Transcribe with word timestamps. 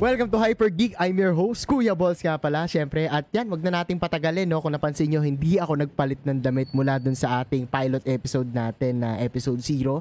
Welcome 0.00 0.32
to 0.32 0.40
Hyper 0.40 0.72
Geek. 0.72 0.96
I'm 0.96 1.12
your 1.20 1.36
host, 1.36 1.68
Kuya 1.68 1.92
Balls 1.92 2.24
nga 2.24 2.40
pala, 2.40 2.64
syempre. 2.64 3.04
At 3.04 3.28
yan, 3.36 3.52
wag 3.52 3.60
na 3.60 3.84
nating 3.84 4.00
patagalin, 4.00 4.48
no? 4.48 4.56
Kung 4.64 4.72
napansin 4.72 5.12
nyo, 5.12 5.20
hindi 5.20 5.60
ako 5.60 5.76
nagpalit 5.76 6.24
ng 6.24 6.40
damit 6.40 6.72
mula 6.72 6.96
dun 6.96 7.12
sa 7.12 7.44
ating 7.44 7.68
pilot 7.68 8.00
episode 8.08 8.48
natin 8.48 9.04
na 9.04 9.20
episode 9.20 9.60
0. 9.60 10.00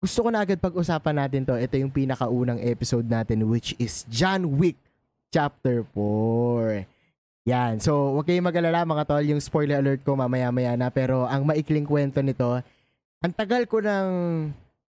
Gusto 0.00 0.18
ko 0.24 0.32
na 0.32 0.40
agad 0.40 0.56
pag-usapan 0.56 1.20
natin 1.20 1.44
to. 1.44 1.60
Ito 1.60 1.76
yung 1.76 1.92
pinakaunang 1.92 2.56
episode 2.64 3.04
natin, 3.04 3.44
which 3.52 3.76
is 3.76 4.08
John 4.08 4.48
Wick 4.56 4.80
Chapter 5.28 5.84
4. 5.92 6.88
Yan. 7.52 7.84
So, 7.84 8.16
wag 8.16 8.32
kayong 8.32 8.48
mag-alala 8.48 8.88
mga 8.88 9.04
tol, 9.12 9.28
yung 9.28 9.44
spoiler 9.44 9.84
alert 9.84 10.08
ko 10.08 10.16
mamaya-maya 10.16 10.72
na. 10.72 10.88
Pero 10.88 11.28
ang 11.28 11.44
maikling 11.44 11.84
kwento 11.84 12.24
nito, 12.24 12.64
ang 13.20 13.32
tagal 13.36 13.68
ko 13.68 13.84
ng 13.84 14.08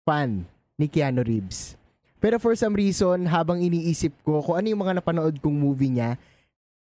fan 0.03 0.43
ni 0.75 0.91
Keanu 0.91 1.23
Reeves. 1.23 1.79
Pero 2.25 2.41
for 2.41 2.57
some 2.57 2.73
reason, 2.73 3.29
habang 3.29 3.61
iniisip 3.61 4.09
ko 4.25 4.41
kung 4.41 4.57
ano 4.57 4.65
yung 4.73 4.81
mga 4.81 4.97
napanood 4.97 5.37
kong 5.37 5.53
movie 5.53 5.93
niya, 5.93 6.17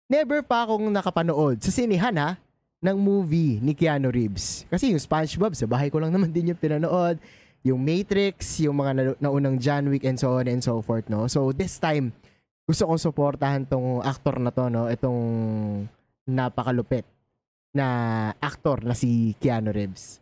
never 0.09 0.41
pa 0.41 0.65
akong 0.65 0.89
nakapanood 0.89 1.61
sa 1.61 1.69
sinihan 1.69 2.17
ha, 2.17 2.41
ng 2.81 2.97
movie 2.97 3.61
ni 3.61 3.77
Keanu 3.77 4.09
Reeves. 4.09 4.65
Kasi 4.65 4.89
yung 4.89 4.97
SpongeBob, 4.97 5.53
sa 5.53 5.69
bahay 5.69 5.93
ko 5.93 6.01
lang 6.01 6.09
naman 6.17 6.33
din 6.33 6.49
yung 6.49 6.57
pinanood. 6.57 7.21
Yung 7.61 7.77
Matrix, 7.77 8.65
yung 8.65 8.81
mga 8.81 8.91
na- 8.97 9.19
naunang 9.21 9.61
John 9.61 9.93
Wick 9.93 10.09
and 10.09 10.17
so 10.17 10.41
on 10.41 10.49
and 10.49 10.65
so 10.65 10.81
forth, 10.81 11.05
no? 11.05 11.29
So 11.29 11.53
this 11.53 11.77
time, 11.77 12.17
gusto 12.65 12.89
kong 12.89 12.97
suportahan 12.97 13.69
tong 13.69 14.01
actor 14.01 14.41
na 14.41 14.49
to, 14.49 14.73
no? 14.73 14.89
Itong 14.89 15.21
napakalupit 16.25 17.05
na 17.77 17.85
actor 18.41 18.81
na 18.81 18.97
si 18.97 19.37
Keanu 19.37 19.69
Reeves. 19.69 20.17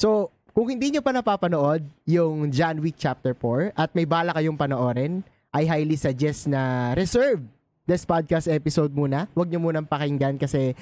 So, 0.00 0.32
kung 0.54 0.70
hindi 0.70 0.94
nyo 0.94 1.02
pa 1.02 1.10
napapanood 1.10 1.82
yung 2.06 2.46
John 2.54 2.78
Wick 2.78 2.94
Chapter 2.94 3.34
4 3.34 3.74
at 3.74 3.90
may 3.90 4.06
bala 4.06 4.30
kayong 4.30 4.54
panoorin, 4.54 5.26
I 5.50 5.66
highly 5.66 5.98
suggest 5.98 6.46
na 6.46 6.94
reserve 6.94 7.42
this 7.82 8.06
podcast 8.06 8.46
episode 8.46 8.94
muna. 8.94 9.26
Huwag 9.34 9.50
nyo 9.50 9.58
munang 9.58 9.90
pakinggan 9.90 10.38
kasi 10.38 10.78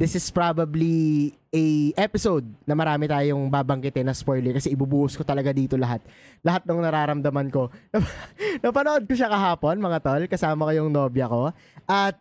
this 0.00 0.16
is 0.16 0.24
probably 0.32 1.36
a 1.52 1.92
episode 2.00 2.48
na 2.64 2.72
marami 2.72 3.12
tayong 3.12 3.44
babanggitin 3.52 4.08
na 4.08 4.16
spoiler 4.16 4.56
kasi 4.56 4.72
ibubuhos 4.72 5.20
ko 5.20 5.22
talaga 5.22 5.52
dito 5.52 5.76
lahat. 5.76 6.00
Lahat 6.40 6.64
ng 6.64 6.80
nararamdaman 6.80 7.52
ko. 7.52 7.68
Napanood 8.64 9.04
ko 9.04 9.12
siya 9.12 9.28
kahapon, 9.28 9.84
mga 9.84 10.00
tol, 10.00 10.24
kasama 10.32 10.72
ko 10.72 10.72
yung 10.72 10.88
nobya 10.88 11.28
ko. 11.28 11.52
At 11.84 12.16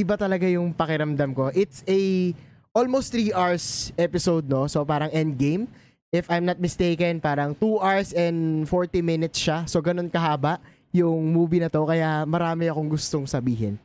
iba 0.00 0.16
talaga 0.16 0.48
yung 0.48 0.72
pakiramdam 0.72 1.36
ko. 1.36 1.52
It's 1.52 1.84
a 1.84 2.32
almost 2.72 3.12
3 3.12 3.36
hours 3.36 3.92
episode, 4.00 4.48
no? 4.48 4.64
So 4.64 4.80
parang 4.88 5.12
endgame 5.12 5.68
if 6.10 6.26
I'm 6.26 6.46
not 6.46 6.58
mistaken, 6.58 7.22
parang 7.22 7.54
2 7.54 7.78
hours 7.78 8.10
and 8.12 8.66
40 8.66 9.02
minutes 9.02 9.38
siya. 9.38 9.66
So, 9.70 9.78
ganun 9.78 10.10
kahaba 10.10 10.58
yung 10.90 11.30
movie 11.30 11.62
na 11.62 11.70
to. 11.70 11.86
Kaya 11.86 12.26
marami 12.26 12.66
akong 12.66 12.90
gustong 12.90 13.26
sabihin. 13.26 13.78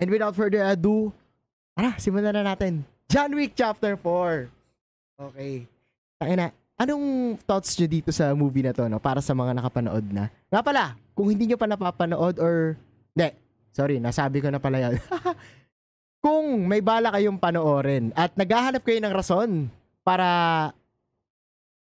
And 0.00 0.08
without 0.08 0.36
further 0.36 0.64
ado, 0.64 1.12
tara, 1.76 1.96
simulan 2.00 2.32
na 2.32 2.44
natin. 2.44 2.84
John 3.08 3.32
Wick 3.36 3.52
Chapter 3.56 3.96
4. 3.96 4.48
Okay. 5.32 5.64
Tangina, 6.16 6.52
anong 6.80 7.36
thoughts 7.44 7.76
nyo 7.76 7.88
dito 7.88 8.10
sa 8.12 8.32
movie 8.32 8.64
na 8.64 8.72
to, 8.72 8.88
no? 8.88 9.00
Para 9.00 9.20
sa 9.20 9.36
mga 9.36 9.56
nakapanood 9.56 10.04
na. 10.12 10.32
Nga 10.48 10.60
pala, 10.64 10.84
kung 11.12 11.28
hindi 11.28 11.48
nyo 11.48 11.60
pa 11.60 11.68
napapanood 11.68 12.40
or... 12.40 12.76
Hindi, 13.16 13.32
sorry, 13.72 13.96
nasabi 14.00 14.44
ko 14.44 14.48
na 14.52 14.60
pala 14.60 14.80
yan. 14.80 15.00
kung 16.24 16.66
may 16.66 16.82
bala 16.82 17.14
kayong 17.14 17.38
panoorin 17.38 18.10
at 18.18 18.34
naghahanap 18.34 18.82
kayo 18.82 18.98
ng 18.98 19.14
rason 19.14 19.50
para 20.02 20.26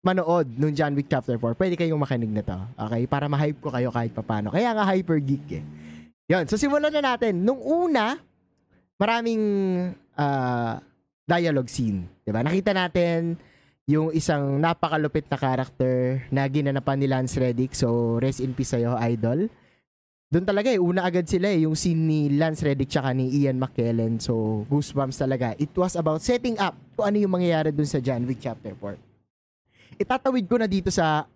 manood 0.04 0.52
nung 0.60 0.76
John 0.76 0.94
Wick 1.00 1.08
Chapter 1.08 1.40
4, 1.40 1.56
pwede 1.56 1.80
kayong 1.80 1.98
makinig 1.98 2.30
na 2.30 2.44
to. 2.44 2.60
Okay? 2.76 3.08
Para 3.08 3.32
ma-hype 3.32 3.64
ko 3.64 3.72
kayo 3.72 3.88
kahit 3.90 4.12
papano. 4.12 4.52
Kaya 4.52 4.76
nga 4.76 4.84
hyper 4.84 5.18
geek 5.24 5.64
eh. 5.64 5.64
Yun. 6.28 6.44
So 6.52 6.60
simulan 6.60 6.92
na 6.92 7.16
natin. 7.16 7.40
Nung 7.48 7.64
una, 7.64 8.20
maraming 9.00 9.44
uh, 10.20 10.76
dialogue 11.24 11.72
scene. 11.72 12.04
Diba? 12.28 12.44
Nakita 12.44 12.76
natin 12.76 13.40
yung 13.88 14.12
isang 14.12 14.60
napakalupit 14.60 15.28
na 15.32 15.40
character 15.40 16.24
na 16.32 16.44
ginanapan 16.52 17.00
ni 17.00 17.08
Lance 17.08 17.40
Reddick. 17.40 17.72
So, 17.76 18.20
rest 18.20 18.40
in 18.40 18.56
peace 18.56 18.76
sa'yo, 18.76 18.96
idol. 18.96 19.52
Doon 20.32 20.48
talaga 20.48 20.72
eh, 20.72 20.80
una 20.80 21.04
agad 21.04 21.28
sila 21.28 21.52
eh, 21.52 21.68
yung 21.68 21.76
scene 21.76 22.00
ni 22.00 22.20
Lance 22.32 22.64
Reddick 22.64 22.88
tsaka 22.88 23.12
ni 23.12 23.28
Ian 23.44 23.60
McKellen. 23.60 24.24
So, 24.24 24.64
goosebumps 24.72 25.20
talaga. 25.20 25.52
It 25.60 25.76
was 25.76 26.00
about 26.00 26.24
setting 26.24 26.56
up 26.64 26.76
kung 26.96 27.12
ano 27.12 27.18
yung 27.20 27.36
mangyayari 27.36 27.76
dun 27.76 27.88
sa 27.88 28.00
John 28.00 28.24
Wick 28.24 28.40
Chapter 28.40 28.72
4 28.76 29.13
itatawid 29.98 30.46
ko 30.48 30.56
na 30.58 30.68
dito 30.70 30.90
sa 30.94 31.28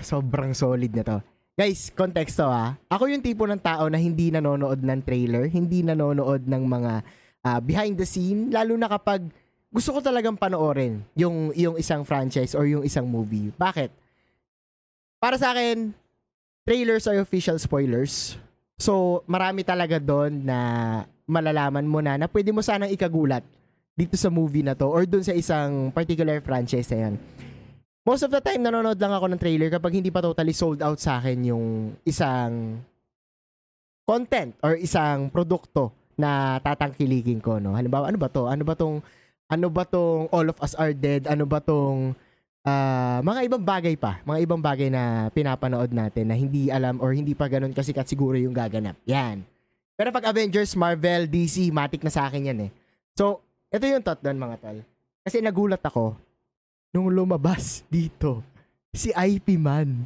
sobrang 0.00 0.56
solid 0.56 0.92
na 0.92 1.04
to. 1.04 1.18
Guys, 1.52 1.92
konteksto 1.92 2.48
ha. 2.48 2.80
Ako 2.88 3.12
yung 3.12 3.20
tipo 3.20 3.44
ng 3.44 3.60
tao 3.60 3.84
na 3.92 4.00
hindi 4.00 4.32
nanonood 4.32 4.80
ng 4.80 5.00
trailer, 5.04 5.44
hindi 5.52 5.84
nanonood 5.84 6.48
ng 6.48 6.64
mga 6.64 6.92
uh, 7.44 7.60
behind 7.60 8.00
the 8.00 8.08
scene, 8.08 8.48
lalo 8.48 8.72
na 8.80 8.88
kapag 8.88 9.28
gusto 9.68 9.92
ko 9.92 10.00
talagang 10.00 10.36
panoorin 10.36 11.04
yung, 11.12 11.52
yung 11.52 11.76
isang 11.76 12.08
franchise 12.08 12.56
or 12.56 12.64
yung 12.64 12.84
isang 12.84 13.04
movie. 13.04 13.52
Bakit? 13.56 13.92
Para 15.20 15.36
sa 15.36 15.52
akin, 15.52 15.92
trailers 16.64 17.04
are 17.04 17.20
official 17.20 17.60
spoilers. 17.60 18.40
So, 18.80 19.20
marami 19.28 19.60
talaga 19.62 20.00
doon 20.00 20.48
na 20.48 20.58
malalaman 21.28 21.86
mo 21.86 22.00
na 22.00 22.16
na 22.16 22.26
pwede 22.32 22.50
mo 22.50 22.64
sanang 22.64 22.90
ikagulat 22.90 23.44
dito 23.92 24.16
sa 24.16 24.32
movie 24.32 24.64
na 24.64 24.72
to 24.72 24.88
or 24.88 25.04
doon 25.04 25.22
sa 25.22 25.36
isang 25.36 25.92
particular 25.92 26.40
franchise 26.40 26.88
na 26.90 26.98
yan 27.08 27.14
most 28.02 28.26
of 28.26 28.30
the 28.34 28.42
time 28.42 28.62
nanonood 28.62 28.98
lang 28.98 29.14
ako 29.14 29.26
ng 29.30 29.40
trailer 29.40 29.70
kapag 29.70 29.98
hindi 29.98 30.10
pa 30.10 30.22
totally 30.22 30.54
sold 30.54 30.82
out 30.82 30.98
sa 30.98 31.22
akin 31.22 31.38
yung 31.46 31.66
isang 32.02 32.82
content 34.02 34.58
or 34.62 34.74
isang 34.74 35.30
produkto 35.30 35.94
na 36.18 36.60
tatangkilikin 36.60 37.40
ko 37.40 37.56
no. 37.62 37.72
Halimbawa, 37.72 38.10
ano 38.10 38.18
ba 38.20 38.28
to? 38.28 38.50
Ano 38.50 38.62
ba 38.66 38.74
tong 38.76 39.00
ano 39.48 39.66
ba 39.68 39.84
tong 39.84 40.28
All 40.32 40.48
of 40.48 40.58
Us 40.60 40.74
Are 40.76 40.92
Dead? 40.92 41.28
Ano 41.28 41.44
ba 41.44 41.62
tong 41.62 42.16
uh, 42.66 43.18
mga 43.22 43.40
ibang 43.46 43.64
bagay 43.64 43.94
pa, 43.94 44.18
mga 44.26 44.38
ibang 44.42 44.62
bagay 44.62 44.88
na 44.88 45.28
pinapanood 45.30 45.92
natin 45.92 46.30
na 46.30 46.36
hindi 46.36 46.68
alam 46.72 46.98
or 46.98 47.14
hindi 47.14 47.36
pa 47.36 47.46
ganun 47.46 47.74
kasi 47.74 47.94
kat 47.94 48.08
siguro 48.08 48.34
yung 48.38 48.54
gaganap. 48.54 48.98
Yan. 49.06 49.44
Pero 49.92 50.08
pag 50.10 50.32
Avengers, 50.32 50.72
Marvel, 50.74 51.28
DC, 51.28 51.68
matik 51.70 52.02
na 52.02 52.10
sa 52.10 52.26
akin 52.26 52.48
yan 52.48 52.58
eh. 52.66 52.70
So, 53.12 53.44
ito 53.68 53.84
yung 53.84 54.00
thought 54.02 54.24
doon 54.24 54.40
mga 54.40 54.56
tal. 54.58 54.76
Kasi 55.22 55.44
nagulat 55.44 55.84
ako 55.84 56.16
nung 56.92 57.08
lumabas 57.08 57.82
dito 57.88 58.44
si 58.92 59.08
IP 59.08 59.56
Man. 59.56 60.04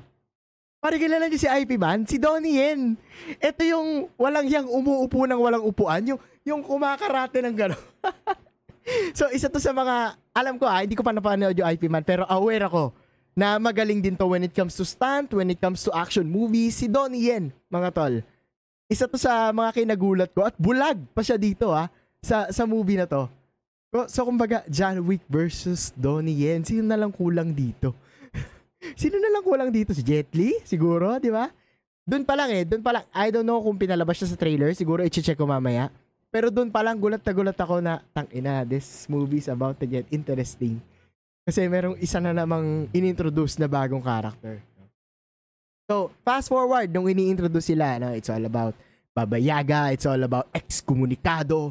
Pare 0.78 1.02
kilala 1.02 1.26
niyo 1.26 1.42
si 1.42 1.50
IP 1.50 1.74
Man? 1.74 2.06
Si 2.06 2.16
Donnie 2.22 2.62
Yen. 2.62 2.94
Ito 3.42 3.66
yung 3.66 4.06
walang 4.14 4.46
yang 4.46 4.70
umuupo 4.70 5.26
ng 5.26 5.40
walang 5.42 5.66
upuan. 5.66 6.06
Yung, 6.06 6.20
yung 6.46 6.62
kumakarate 6.62 7.42
ng 7.42 7.54
gano'n. 7.58 7.84
so, 9.18 9.26
isa 9.34 9.50
to 9.50 9.58
sa 9.58 9.74
mga, 9.74 10.14
alam 10.30 10.54
ko 10.54 10.70
ah, 10.70 10.86
hindi 10.86 10.94
ko 10.94 11.02
pa 11.02 11.10
napanood 11.10 11.58
yung 11.58 11.66
IP 11.66 11.90
Man, 11.90 12.06
pero 12.06 12.22
aware 12.30 12.70
ako 12.70 12.94
na 13.34 13.58
magaling 13.58 13.98
din 13.98 14.14
to 14.14 14.30
when 14.30 14.46
it 14.46 14.54
comes 14.54 14.78
to 14.78 14.86
stunt, 14.86 15.34
when 15.34 15.50
it 15.50 15.58
comes 15.58 15.82
to 15.82 15.90
action 15.90 16.30
movies. 16.30 16.78
Si 16.78 16.86
Donnie 16.86 17.26
Yen, 17.26 17.50
mga 17.66 17.90
tol. 17.90 18.22
Isa 18.86 19.10
to 19.10 19.18
sa 19.18 19.50
mga 19.50 19.82
kinagulat 19.82 20.30
ko 20.30 20.46
at 20.46 20.54
bulag 20.54 21.02
pa 21.10 21.26
siya 21.26 21.34
dito 21.34 21.74
ah, 21.74 21.90
sa, 22.22 22.46
sa 22.54 22.62
movie 22.62 22.94
na 22.94 23.10
to. 23.10 23.26
So, 23.90 24.26
kumbaga, 24.26 24.66
John 24.66 25.00
Wick 25.06 25.22
versus 25.30 25.94
Donnie 25.94 26.34
Yen. 26.34 26.66
Sino 26.66 26.84
na 26.84 26.98
lang 26.98 27.14
kulang 27.14 27.54
dito? 27.54 27.94
Sino 29.00 29.16
na 29.16 29.30
lang 29.30 29.42
kulang 29.46 29.70
dito? 29.72 29.94
Si 29.94 30.02
Jet 30.04 30.28
Li? 30.36 30.58
Siguro, 30.66 31.16
di 31.16 31.30
ba? 31.32 31.48
Doon 32.06 32.22
pa 32.26 32.34
lang 32.36 32.50
eh. 32.52 32.62
Doon 32.66 32.82
pa 32.84 32.92
lang. 32.92 33.04
I 33.14 33.32
don't 33.32 33.46
know 33.46 33.62
kung 33.62 33.78
pinalabas 33.78 34.20
siya 34.20 34.34
sa 34.34 34.38
trailer. 34.38 34.74
Siguro 34.76 35.00
i-check 35.02 35.38
ko 35.38 35.48
mamaya. 35.48 35.88
Pero 36.30 36.52
doon 36.52 36.68
pa 36.68 36.84
lang, 36.84 37.00
gulat 37.00 37.24
na 37.24 37.32
gulat 37.32 37.56
ako 37.56 37.80
na, 37.80 38.02
tang 38.12 38.28
ina, 38.34 38.66
this 38.66 39.08
movie 39.08 39.40
is 39.40 39.48
about 39.48 39.80
to 39.80 39.88
get 39.88 40.04
interesting. 40.12 40.76
Kasi 41.46 41.64
merong 41.70 41.96
isa 42.02 42.18
na 42.20 42.34
namang 42.34 42.90
inintroduce 42.92 43.56
na 43.56 43.70
bagong 43.70 44.02
character. 44.02 44.60
So, 45.86 46.10
fast 46.26 46.50
forward, 46.50 46.90
nung 46.90 47.06
ini-introduce 47.06 47.70
sila, 47.70 48.02
no, 48.02 48.10
it's 48.10 48.26
all 48.26 48.42
about 48.42 48.74
Baba 49.14 49.38
Yaga, 49.38 49.94
it's 49.94 50.04
all 50.04 50.18
about 50.18 50.50
ex-komunikado, 50.50 51.70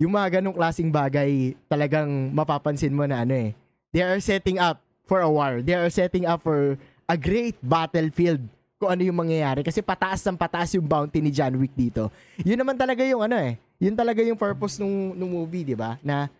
yung 0.00 0.16
mga 0.16 0.40
ganong 0.40 0.56
klaseng 0.56 0.88
bagay 0.88 1.52
talagang 1.68 2.08
mapapansin 2.32 2.96
mo 2.96 3.04
na 3.04 3.20
ano 3.20 3.36
eh. 3.36 3.52
They 3.92 4.00
are 4.00 4.16
setting 4.24 4.56
up 4.56 4.80
for 5.04 5.20
a 5.20 5.28
war. 5.28 5.60
They 5.60 5.76
are 5.76 5.92
setting 5.92 6.24
up 6.24 6.40
for 6.40 6.80
a 7.04 7.16
great 7.20 7.60
battlefield 7.60 8.40
kung 8.80 8.96
ano 8.96 9.04
yung 9.04 9.20
mangyayari. 9.20 9.60
Kasi 9.60 9.84
pataas 9.84 10.24
ng 10.24 10.40
pataas 10.40 10.72
yung 10.72 10.88
bounty 10.88 11.20
ni 11.20 11.28
John 11.28 11.52
Wick 11.60 11.76
dito. 11.76 12.08
Yun 12.40 12.56
naman 12.56 12.80
talaga 12.80 13.04
yung 13.04 13.20
ano 13.20 13.36
eh. 13.36 13.60
Yun 13.76 13.92
talaga 13.92 14.24
yung 14.24 14.40
purpose 14.40 14.80
nung, 14.80 15.12
nung 15.12 15.36
movie, 15.36 15.68
di 15.68 15.76
ba? 15.76 16.00
Na 16.00 16.32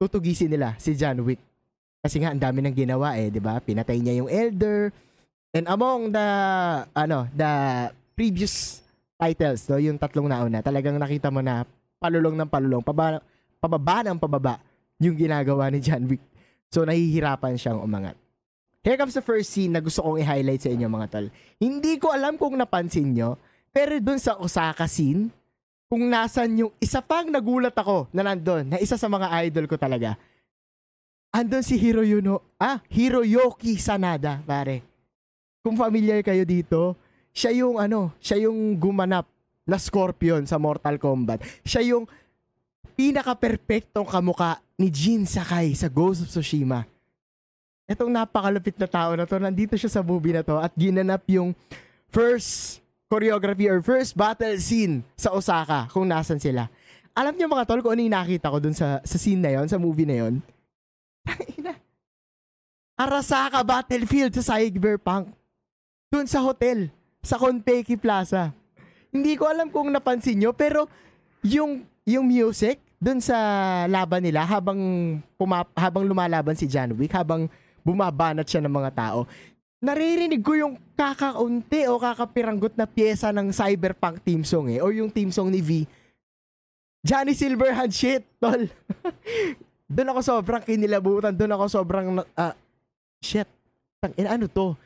tutugisin 0.00 0.48
nila 0.48 0.72
si 0.80 0.96
John 0.96 1.20
Wick. 1.20 1.42
Kasi 2.00 2.16
nga, 2.16 2.32
ang 2.32 2.40
dami 2.40 2.64
nang 2.64 2.72
ginawa 2.72 3.12
eh, 3.20 3.28
di 3.28 3.44
ba? 3.44 3.60
Pinatay 3.60 4.00
niya 4.00 4.24
yung 4.24 4.30
Elder. 4.32 4.88
And 5.52 5.68
among 5.68 6.16
the, 6.16 6.28
ano, 6.96 7.28
the 7.36 7.52
previous 8.16 8.80
titles, 9.20 9.68
no, 9.68 9.76
yung 9.76 10.00
tatlong 10.00 10.32
nauna, 10.32 10.64
talagang 10.64 10.96
nakita 10.96 11.28
mo 11.28 11.44
na 11.44 11.68
palulong 12.00 12.34
ng 12.40 12.48
palulong, 12.48 12.82
pababa, 12.82 13.20
pababa 13.60 13.96
ng 14.08 14.18
pababa 14.18 14.54
yung 14.96 15.14
ginagawa 15.14 15.68
ni 15.68 15.84
John 15.84 16.08
Wick. 16.08 16.24
So, 16.72 16.88
nahihirapan 16.88 17.60
siyang 17.60 17.84
umangat. 17.84 18.16
Here 18.80 18.96
comes 18.96 19.12
the 19.12 19.20
first 19.20 19.52
scene 19.52 19.76
na 19.76 19.84
gusto 19.84 20.00
kong 20.00 20.24
i-highlight 20.24 20.64
sa 20.64 20.72
inyo 20.72 20.88
mga 20.88 21.08
tal. 21.12 21.26
Hindi 21.60 22.00
ko 22.00 22.16
alam 22.16 22.40
kung 22.40 22.56
napansin 22.56 23.12
nyo 23.12 23.36
Pero 23.70 24.02
dun 24.02 24.18
sa 24.18 24.34
Osaka 24.34 24.90
scene, 24.90 25.30
kung 25.86 26.10
nasan 26.10 26.58
yung 26.58 26.72
isa 26.82 26.98
pang 26.98 27.30
nagulat 27.30 27.74
ako 27.74 28.10
na 28.10 28.26
nandun, 28.26 28.66
na 28.66 28.78
isa 28.82 28.98
sa 28.98 29.06
mga 29.06 29.30
idol 29.46 29.70
ko 29.70 29.78
talaga. 29.78 30.18
Andun 31.30 31.62
si 31.62 31.78
Hiroyuno, 31.78 32.58
ah, 32.58 32.82
Hiroyoki 32.90 33.78
Sanada, 33.78 34.42
pare. 34.42 34.82
Kung 35.62 35.78
familiar 35.78 36.18
kayo 36.26 36.42
dito, 36.42 36.98
siya 37.30 37.54
yung 37.62 37.78
ano, 37.78 38.10
siya 38.18 38.50
yung 38.50 38.74
gumanap 38.74 39.30
na 39.70 39.78
Scorpion 39.78 40.42
sa 40.42 40.58
Mortal 40.58 40.98
Kombat. 40.98 41.46
Siya 41.62 41.86
yung 41.86 42.10
pinaka-perfectong 42.98 44.04
kamuka 44.04 44.58
ni 44.74 44.90
Jin 44.90 45.22
Sakai 45.22 45.78
sa 45.78 45.86
Ghost 45.86 46.26
of 46.26 46.28
Tsushima. 46.28 46.82
Itong 47.86 48.10
napakalupit 48.10 48.74
na 48.78 48.90
tao 48.90 49.14
na 49.14 49.26
to, 49.26 49.38
nandito 49.38 49.78
siya 49.78 49.88
sa 49.88 50.02
movie 50.02 50.34
na 50.34 50.42
to 50.42 50.58
at 50.58 50.74
ginanap 50.74 51.22
yung 51.30 51.54
first 52.10 52.82
choreography 53.10 53.70
or 53.70 53.82
first 53.82 54.14
battle 54.14 54.54
scene 54.58 55.02
sa 55.14 55.30
Osaka 55.34 55.86
kung 55.90 56.06
nasan 56.06 56.38
sila. 56.38 56.66
Alam 57.14 57.34
niyo 57.34 57.50
mga 57.50 57.66
tol 57.66 57.82
kung 57.82 57.98
ano 57.98 58.02
yung 58.06 58.14
nakita 58.14 58.50
ko 58.50 58.58
dun 58.62 58.74
sa, 58.74 59.02
sa 59.02 59.18
scene 59.18 59.42
na 59.42 59.50
yon, 59.58 59.66
sa 59.66 59.82
movie 59.82 60.06
na 60.06 60.16
yon? 60.26 60.34
Arasaka 63.02 63.64
Battlefield 63.66 64.36
sa 64.38 64.54
Cyberpunk. 64.54 65.34
Dun 66.12 66.28
sa 66.30 66.44
hotel, 66.44 66.92
sa 67.24 67.40
Konpeki 67.40 67.98
Plaza. 67.98 68.54
Hindi 69.10 69.34
ko 69.34 69.50
alam 69.50 69.70
kung 69.70 69.90
napansin 69.90 70.38
nyo, 70.38 70.54
pero 70.54 70.86
yung, 71.42 71.82
yung 72.06 72.26
music 72.26 72.78
dun 73.02 73.18
sa 73.18 73.36
laban 73.90 74.22
nila 74.22 74.46
habang, 74.46 74.78
pumap, 75.34 75.70
habang 75.74 76.06
lumalaban 76.06 76.54
si 76.54 76.70
John 76.70 76.94
Wick, 76.94 77.10
habang 77.10 77.50
bumabanat 77.82 78.46
siya 78.46 78.62
ng 78.62 78.70
mga 78.70 78.90
tao, 78.94 79.26
naririnig 79.80 80.44
ko 80.44 80.52
yung 80.54 80.74
kakaunti 80.94 81.88
o 81.88 81.96
kakapiranggot 81.96 82.76
na 82.76 82.84
pyesa 82.84 83.32
ng 83.32 83.48
cyberpunk 83.50 84.20
team 84.20 84.44
song 84.44 84.68
eh. 84.68 84.78
Or 84.78 84.92
yung 84.92 85.08
team 85.08 85.32
song 85.32 85.48
ni 85.48 85.64
V. 85.64 85.88
Johnny 87.00 87.32
Silverhand 87.32 87.90
shit, 87.90 88.22
tol. 88.36 88.68
doon 89.94 90.12
ako 90.12 90.20
sobrang 90.20 90.62
kinilabutan. 90.62 91.32
Doon 91.32 91.56
ako 91.56 91.64
sobrang, 91.72 92.06
uh, 92.20 92.54
shit. 93.24 93.48
Tang, 94.04 94.12
ano 94.16 94.46
to? 94.46 94.76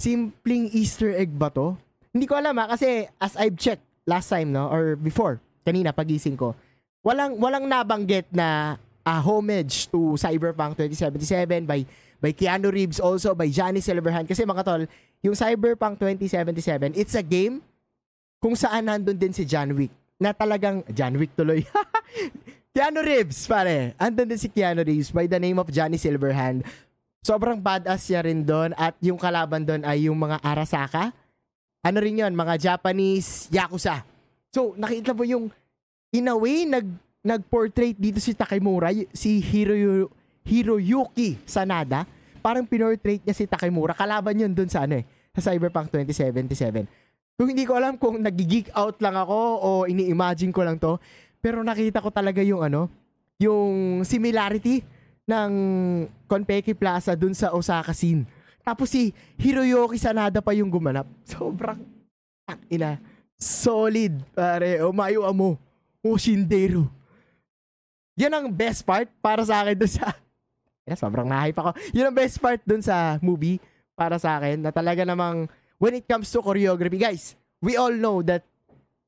Simpleng 0.00 0.72
Easter 0.72 1.12
egg 1.12 1.28
ba 1.28 1.52
to? 1.52 1.76
Hindi 2.12 2.26
ko 2.26 2.34
alam 2.36 2.56
ha, 2.56 2.70
kasi 2.72 3.04
as 3.20 3.34
I've 3.36 3.56
checked 3.56 3.84
last 4.08 4.32
time, 4.32 4.52
no? 4.52 4.68
Or 4.68 4.96
before, 4.96 5.40
kanina 5.64 5.92
pagising 5.92 6.36
ko, 6.36 6.56
walang, 7.04 7.36
walang 7.36 7.68
nabanggit 7.68 8.28
na 8.32 8.80
uh, 9.08 9.20
homage 9.24 9.88
to 9.88 10.16
Cyberpunk 10.20 10.76
2077 10.76 11.64
by 11.64 11.84
by 12.18 12.34
Keanu 12.34 12.68
Reeves 12.68 12.98
also 12.98 13.32
by 13.32 13.48
Johnny 13.48 13.80
Silverhand. 13.80 14.28
Kasi 14.28 14.44
mga 14.44 14.62
tol 14.66 14.84
yung 15.24 15.34
Cyberpunk 15.34 15.98
2077 16.02 16.94
it's 16.94 17.14
a 17.14 17.24
game 17.24 17.62
kung 18.38 18.54
saan 18.54 18.86
nandun 18.86 19.18
din 19.18 19.34
si 19.34 19.42
John 19.42 19.74
Wick 19.74 19.90
na 20.18 20.34
talagang 20.34 20.82
John 20.90 21.14
Wick 21.18 21.34
tuloy. 21.34 21.62
Keanu 22.74 23.02
Reeves 23.02 23.46
pare. 23.50 23.94
Andun 23.98 24.30
din 24.30 24.38
si 24.38 24.46
Keanu 24.50 24.86
Reeves 24.86 25.10
by 25.10 25.26
the 25.26 25.38
name 25.38 25.58
of 25.58 25.66
Johnny 25.70 25.98
Silverhand. 25.98 26.62
Sobrang 27.22 27.58
badass 27.58 28.06
niya 28.06 28.22
rin 28.22 28.46
doon 28.46 28.70
at 28.78 28.94
yung 29.02 29.18
kalaban 29.18 29.66
doon 29.66 29.82
ay 29.82 30.06
yung 30.06 30.14
mga 30.14 30.38
Arasaka 30.38 31.10
ano 31.84 31.98
rin 32.02 32.20
yon 32.20 32.34
mga 32.34 32.54
Japanese 32.58 33.46
Yakuza 33.52 34.02
so 34.50 34.74
nakita 34.78 35.14
mo 35.14 35.22
yung 35.22 35.50
in 36.12 36.28
a 36.28 36.36
way 36.36 36.64
nag 36.64 36.86
nag-portrait 37.18 37.98
dito 37.98 38.22
si 38.22 38.32
Takemura 38.32 38.94
si 39.12 39.42
Hiro 39.42 40.08
Hiroyuki 40.48 41.36
Sanada, 41.44 42.08
parang 42.40 42.64
pinortrait 42.64 43.20
niya 43.20 43.36
si 43.36 43.44
Takemura. 43.44 43.92
Kalaban 43.92 44.40
yun 44.40 44.56
dun 44.56 44.72
sa 44.72 44.88
ano 44.88 44.96
eh, 44.96 45.04
sa 45.36 45.52
Cyberpunk 45.52 45.92
2077. 45.92 46.88
Kung 47.38 47.52
hindi 47.52 47.68
ko 47.68 47.76
alam 47.76 48.00
kung 48.00 48.18
nag-geek 48.18 48.72
out 48.72 48.98
lang 49.04 49.14
ako 49.14 49.38
o 49.62 49.68
ini-imagine 49.86 50.50
ko 50.50 50.64
lang 50.64 50.80
to, 50.80 50.96
pero 51.38 51.60
nakita 51.62 52.02
ko 52.02 52.08
talaga 52.10 52.40
yung 52.42 52.64
ano, 52.64 52.88
yung 53.38 54.02
similarity 54.02 54.82
ng 55.28 55.52
Konpeki 56.26 56.74
Plaza 56.74 57.14
dun 57.14 57.36
sa 57.36 57.52
Osaka 57.52 57.92
scene. 57.92 58.24
Tapos 58.68 58.92
si 58.92 59.16
Hiroyuki 59.40 59.96
Sanada 59.96 60.44
pa 60.44 60.52
yung 60.52 60.68
gumanap. 60.68 61.08
Sobrang 61.24 61.80
ina. 62.68 63.00
Solid, 63.40 64.20
pare. 64.36 64.84
O 64.84 64.92
mayo 64.92 65.24
mo. 65.32 65.56
O 66.04 66.20
Shindero. 66.20 66.84
Yan 68.20 68.36
ang 68.36 68.52
best 68.52 68.84
part 68.84 69.08
para 69.24 69.40
sa 69.48 69.64
akin 69.64 69.72
doon 69.72 69.88
sa 69.88 70.12
Yeah, 70.88 71.00
sobrang 71.00 71.28
na-hype 71.28 71.56
ako. 71.56 71.76
Yun 71.96 72.12
ang 72.12 72.16
best 72.16 72.36
part 72.40 72.60
dun 72.64 72.80
sa 72.84 73.16
movie 73.24 73.60
para 73.92 74.16
sa 74.16 74.40
akin 74.40 74.60
na 74.60 74.72
talaga 74.72 75.04
namang 75.04 75.48
when 75.76 75.96
it 75.96 76.04
comes 76.08 76.28
to 76.32 76.40
choreography, 76.40 76.96
guys, 76.96 77.36
we 77.60 77.76
all 77.76 77.92
know 77.92 78.24
that 78.24 78.44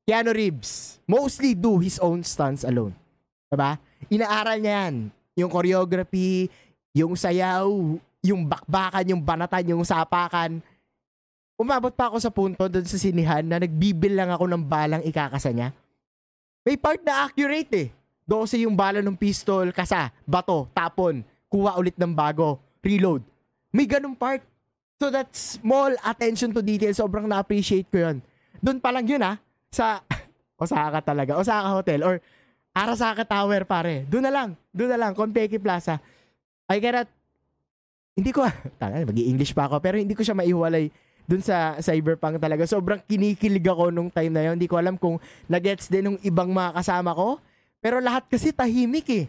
Keanu 0.05 0.33
Reeves 0.33 1.01
mostly 1.09 1.53
do 1.53 1.77
his 1.81 1.97
own 2.01 2.21
stunts 2.21 2.61
alone. 2.65 2.93
Diba? 3.49 3.81
Inaaral 4.09 4.57
niya 4.61 4.73
yan. 4.85 4.95
Yung 5.37 5.49
choreography, 5.49 6.49
yung 6.93 7.17
sayaw, 7.17 7.65
yung 8.21 8.45
bakbakan, 8.45 9.05
yung 9.05 9.21
banatan, 9.21 9.73
yung 9.73 9.83
sapakan. 9.85 10.61
Umabot 11.57 11.93
pa 11.93 12.09
ako 12.09 12.17
sa 12.17 12.33
punto 12.33 12.65
doon 12.65 12.85
sa 12.85 12.97
sinihan 12.97 13.45
na 13.45 13.61
nagbibil 13.61 14.17
lang 14.17 14.29
ako 14.33 14.49
ng 14.49 14.63
balang 14.65 15.03
ikakasa 15.05 15.53
niya. 15.53 15.73
May 16.61 16.77
part 16.77 17.01
na 17.01 17.25
accurate 17.25 17.73
eh. 17.73 17.89
12 18.29 18.65
yung 18.69 18.77
bala 18.77 19.01
ng 19.01 19.17
pistol, 19.17 19.73
kasa, 19.73 20.13
bato, 20.23 20.69
tapon 20.71 21.25
kuha 21.51 21.75
ulit 21.75 21.99
ng 21.99 22.15
bago, 22.15 22.63
reload. 22.79 23.19
May 23.75 23.83
ganung 23.83 24.15
part. 24.15 24.39
So 24.95 25.11
that 25.11 25.27
small 25.35 25.91
attention 25.99 26.55
to 26.55 26.63
detail, 26.63 26.95
sobrang 26.95 27.27
na-appreciate 27.27 27.91
ko 27.91 28.07
yun. 28.07 28.17
Doon 28.63 28.79
pa 28.79 28.95
lang 28.95 29.03
yun 29.03 29.19
ha, 29.19 29.35
sa 29.67 29.99
Osaka 30.61 31.03
talaga, 31.03 31.35
Osaka 31.35 31.69
Hotel 31.75 31.99
or 32.05 32.23
Arasaka 32.71 33.27
Tower 33.27 33.67
pare. 33.67 34.07
Doon 34.07 34.23
na 34.23 34.31
lang, 34.31 34.49
doon 34.71 34.95
na 34.95 34.99
lang, 35.01 35.11
Konpeki 35.11 35.59
Plaza. 35.59 35.99
I 36.71 36.79
cannot, 36.79 37.09
hindi 38.21 38.31
ko, 38.31 38.45
tanga, 38.77 39.01
mag-i-English 39.01 39.57
pa 39.57 39.65
ako, 39.65 39.81
pero 39.81 39.97
hindi 39.97 40.13
ko 40.13 40.21
siya 40.21 40.37
maiwalay 40.37 40.93
dun 41.25 41.41
sa 41.41 41.81
Cyberpunk 41.81 42.37
talaga. 42.37 42.69
Sobrang 42.69 43.01
kinikilig 43.01 43.65
ako 43.65 43.89
nung 43.89 44.13
time 44.13 44.29
na 44.29 44.51
yun. 44.51 44.55
Hindi 44.61 44.69
ko 44.69 44.77
alam 44.77 44.95
kung 44.99 45.17
nagets 45.49 45.89
din 45.89 46.13
ng 46.13 46.17
ibang 46.21 46.53
mga 46.53 46.77
kasama 46.81 47.17
ko. 47.17 47.41
Pero 47.81 47.97
lahat 47.97 48.29
kasi 48.29 48.53
tahimik 48.53 49.09
eh 49.09 49.25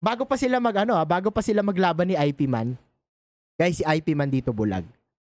bago 0.00 0.22
pa 0.22 0.36
sila 0.38 0.62
mag 0.62 0.76
ano, 0.86 0.94
ah, 0.94 1.02
bago 1.02 1.34
pa 1.34 1.42
sila 1.42 1.64
maglaban 1.64 2.12
ni 2.12 2.16
IP 2.16 2.46
Man. 2.46 2.76
Guys, 3.56 3.80
si 3.80 3.84
IP 3.84 4.12
Man 4.12 4.30
dito 4.30 4.52
bulag. 4.52 4.84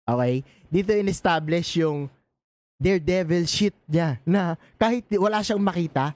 Okay? 0.05 0.43
Dito 0.69 0.91
in-establish 0.93 1.81
yung 1.81 2.11
Daredevil 2.79 3.43
shit 3.51 3.75
niya 3.91 4.23
na 4.23 4.55
kahit 4.79 5.03
wala 5.19 5.43
siyang 5.43 5.59
makita, 5.59 6.15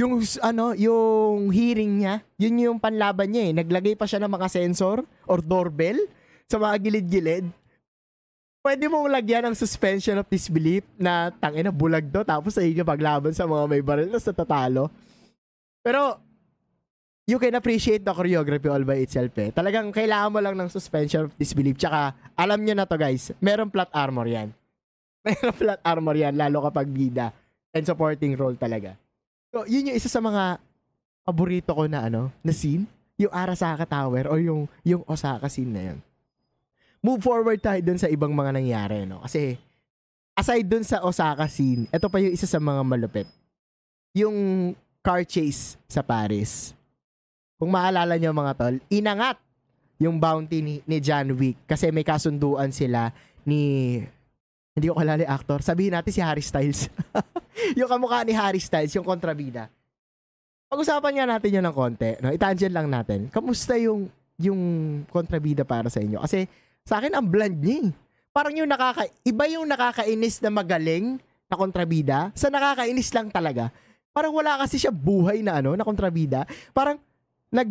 yung 0.00 0.24
ano, 0.40 0.72
yung 0.72 1.52
hearing 1.52 2.00
niya, 2.00 2.24
yun 2.40 2.56
yung 2.56 2.78
panlaban 2.80 3.28
niya 3.28 3.52
eh. 3.52 3.52
Naglagay 3.52 3.94
pa 3.94 4.08
siya 4.08 4.24
ng 4.24 4.32
mga 4.32 4.48
sensor 4.48 5.04
or 5.28 5.44
doorbell 5.44 6.00
sa 6.48 6.56
mga 6.56 6.76
gilid-gilid. 6.80 7.46
Pwede 8.60 8.84
mong 8.92 9.08
lagyan 9.08 9.48
ng 9.48 9.56
suspension 9.56 10.20
of 10.20 10.28
disbelief 10.28 10.84
na 11.00 11.32
tangina 11.32 11.72
bulag 11.72 12.04
do 12.12 12.20
tapos 12.20 12.60
ay 12.60 12.76
paglaban 12.84 13.32
sa 13.32 13.48
mga 13.48 13.64
may 13.64 13.80
baril 13.80 14.08
na 14.12 14.20
sa 14.20 14.36
tatalo. 14.36 14.92
Pero 15.80 16.20
you 17.24 17.40
can 17.40 17.56
appreciate 17.56 18.04
the 18.04 18.12
choreography 18.12 18.68
all 18.68 18.84
by 18.84 19.00
itself 19.00 19.32
eh. 19.40 19.48
Talagang 19.48 19.88
kailangan 19.96 20.32
mo 20.32 20.40
lang 20.44 20.56
ng 20.60 20.68
suspension 20.68 21.28
of 21.28 21.32
disbelief. 21.40 21.80
Tsaka, 21.80 22.12
alam 22.36 22.60
nyo 22.60 22.76
na 22.76 22.84
to 22.84 23.00
guys, 23.00 23.32
meron 23.40 23.72
plot 23.72 23.88
armor 23.96 24.28
yan. 24.28 24.52
Meron 25.24 25.52
plot 25.52 25.80
armor 25.84 26.16
yan, 26.16 26.32
lalo 26.32 26.64
kapag 26.64 26.88
bida 26.88 27.28
and 27.76 27.84
supporting 27.84 28.32
role 28.40 28.56
talaga. 28.56 28.96
So, 29.50 29.66
yun 29.66 29.90
yung 29.90 29.98
isa 29.98 30.06
sa 30.06 30.22
mga 30.22 30.62
paborito 31.26 31.74
ko 31.74 31.90
na 31.90 32.06
ano, 32.06 32.30
na 32.42 32.54
scene. 32.54 32.86
Yung 33.20 33.34
Arasaka 33.34 33.84
Tower 33.84 34.30
o 34.30 34.40
yung, 34.40 34.64
yung 34.86 35.02
Osaka 35.04 35.50
scene 35.50 35.70
na 35.70 35.82
yun. 35.92 35.98
Move 37.04 37.20
forward 37.20 37.60
tayo 37.60 37.80
dun 37.82 38.00
sa 38.00 38.08
ibang 38.08 38.32
mga 38.32 38.56
nangyari, 38.56 39.04
no? 39.04 39.20
Kasi, 39.20 39.58
aside 40.32 40.64
dun 40.64 40.86
sa 40.86 41.04
Osaka 41.04 41.50
scene, 41.50 41.90
ito 41.90 42.06
pa 42.08 42.22
yung 42.22 42.32
isa 42.32 42.48
sa 42.48 42.62
mga 42.62 42.80
malupit. 42.86 43.28
Yung 44.16 44.72
car 45.04 45.24
chase 45.24 45.76
sa 45.88 46.00
Paris 46.00 46.76
kung 47.60 47.76
maalala 47.76 48.16
nyo 48.16 48.32
mga 48.32 48.56
tol, 48.56 48.76
inangat 48.88 49.36
yung 50.00 50.16
bounty 50.16 50.64
ni, 50.64 50.74
ni 50.88 50.96
John 50.96 51.36
Wick 51.36 51.60
kasi 51.68 51.92
may 51.92 52.00
kasunduan 52.00 52.72
sila 52.72 53.12
ni 53.44 54.00
hindi 54.74 54.86
ko 54.86 54.94
kalala 54.94 55.26
actor. 55.26 55.60
Sabihin 55.60 55.94
natin 55.98 56.12
si 56.14 56.22
Harry 56.22 56.44
Styles. 56.44 56.86
yung 57.78 57.90
kamukha 57.90 58.22
ni 58.22 58.34
Harry 58.34 58.62
Styles, 58.62 58.94
yung 58.94 59.06
kontrabida. 59.06 59.66
Pag-usapan 60.70 61.12
nga 61.18 61.26
natin 61.26 61.50
yun 61.58 61.64
ng 61.66 61.74
konti. 61.74 62.14
No? 62.22 62.30
Itangent 62.30 62.70
lang 62.70 62.86
natin. 62.86 63.26
Kamusta 63.28 63.74
yung 63.74 64.06
yung 64.40 64.60
kontrabida 65.10 65.66
para 65.66 65.90
sa 65.90 65.98
inyo? 66.00 66.22
Kasi 66.22 66.46
sa 66.86 67.02
akin, 67.02 67.12
ang 67.12 67.26
bland 67.26 67.58
niya 67.60 67.90
eh. 67.90 67.92
Parang 68.30 68.54
yung 68.54 68.70
nakaka... 68.70 69.10
Iba 69.26 69.50
yung 69.50 69.66
nakakainis 69.66 70.38
na 70.40 70.54
magaling 70.54 71.18
na 71.50 71.54
kontrabida 71.58 72.30
sa 72.38 72.46
nakakainis 72.46 73.10
lang 73.10 73.28
talaga. 73.28 73.74
Parang 74.14 74.30
wala 74.30 74.62
kasi 74.62 74.78
siya 74.78 74.94
buhay 74.94 75.42
na 75.42 75.58
ano, 75.58 75.74
na 75.74 75.82
kontrabida. 75.82 76.46
Parang 76.70 77.02
nag 77.50 77.68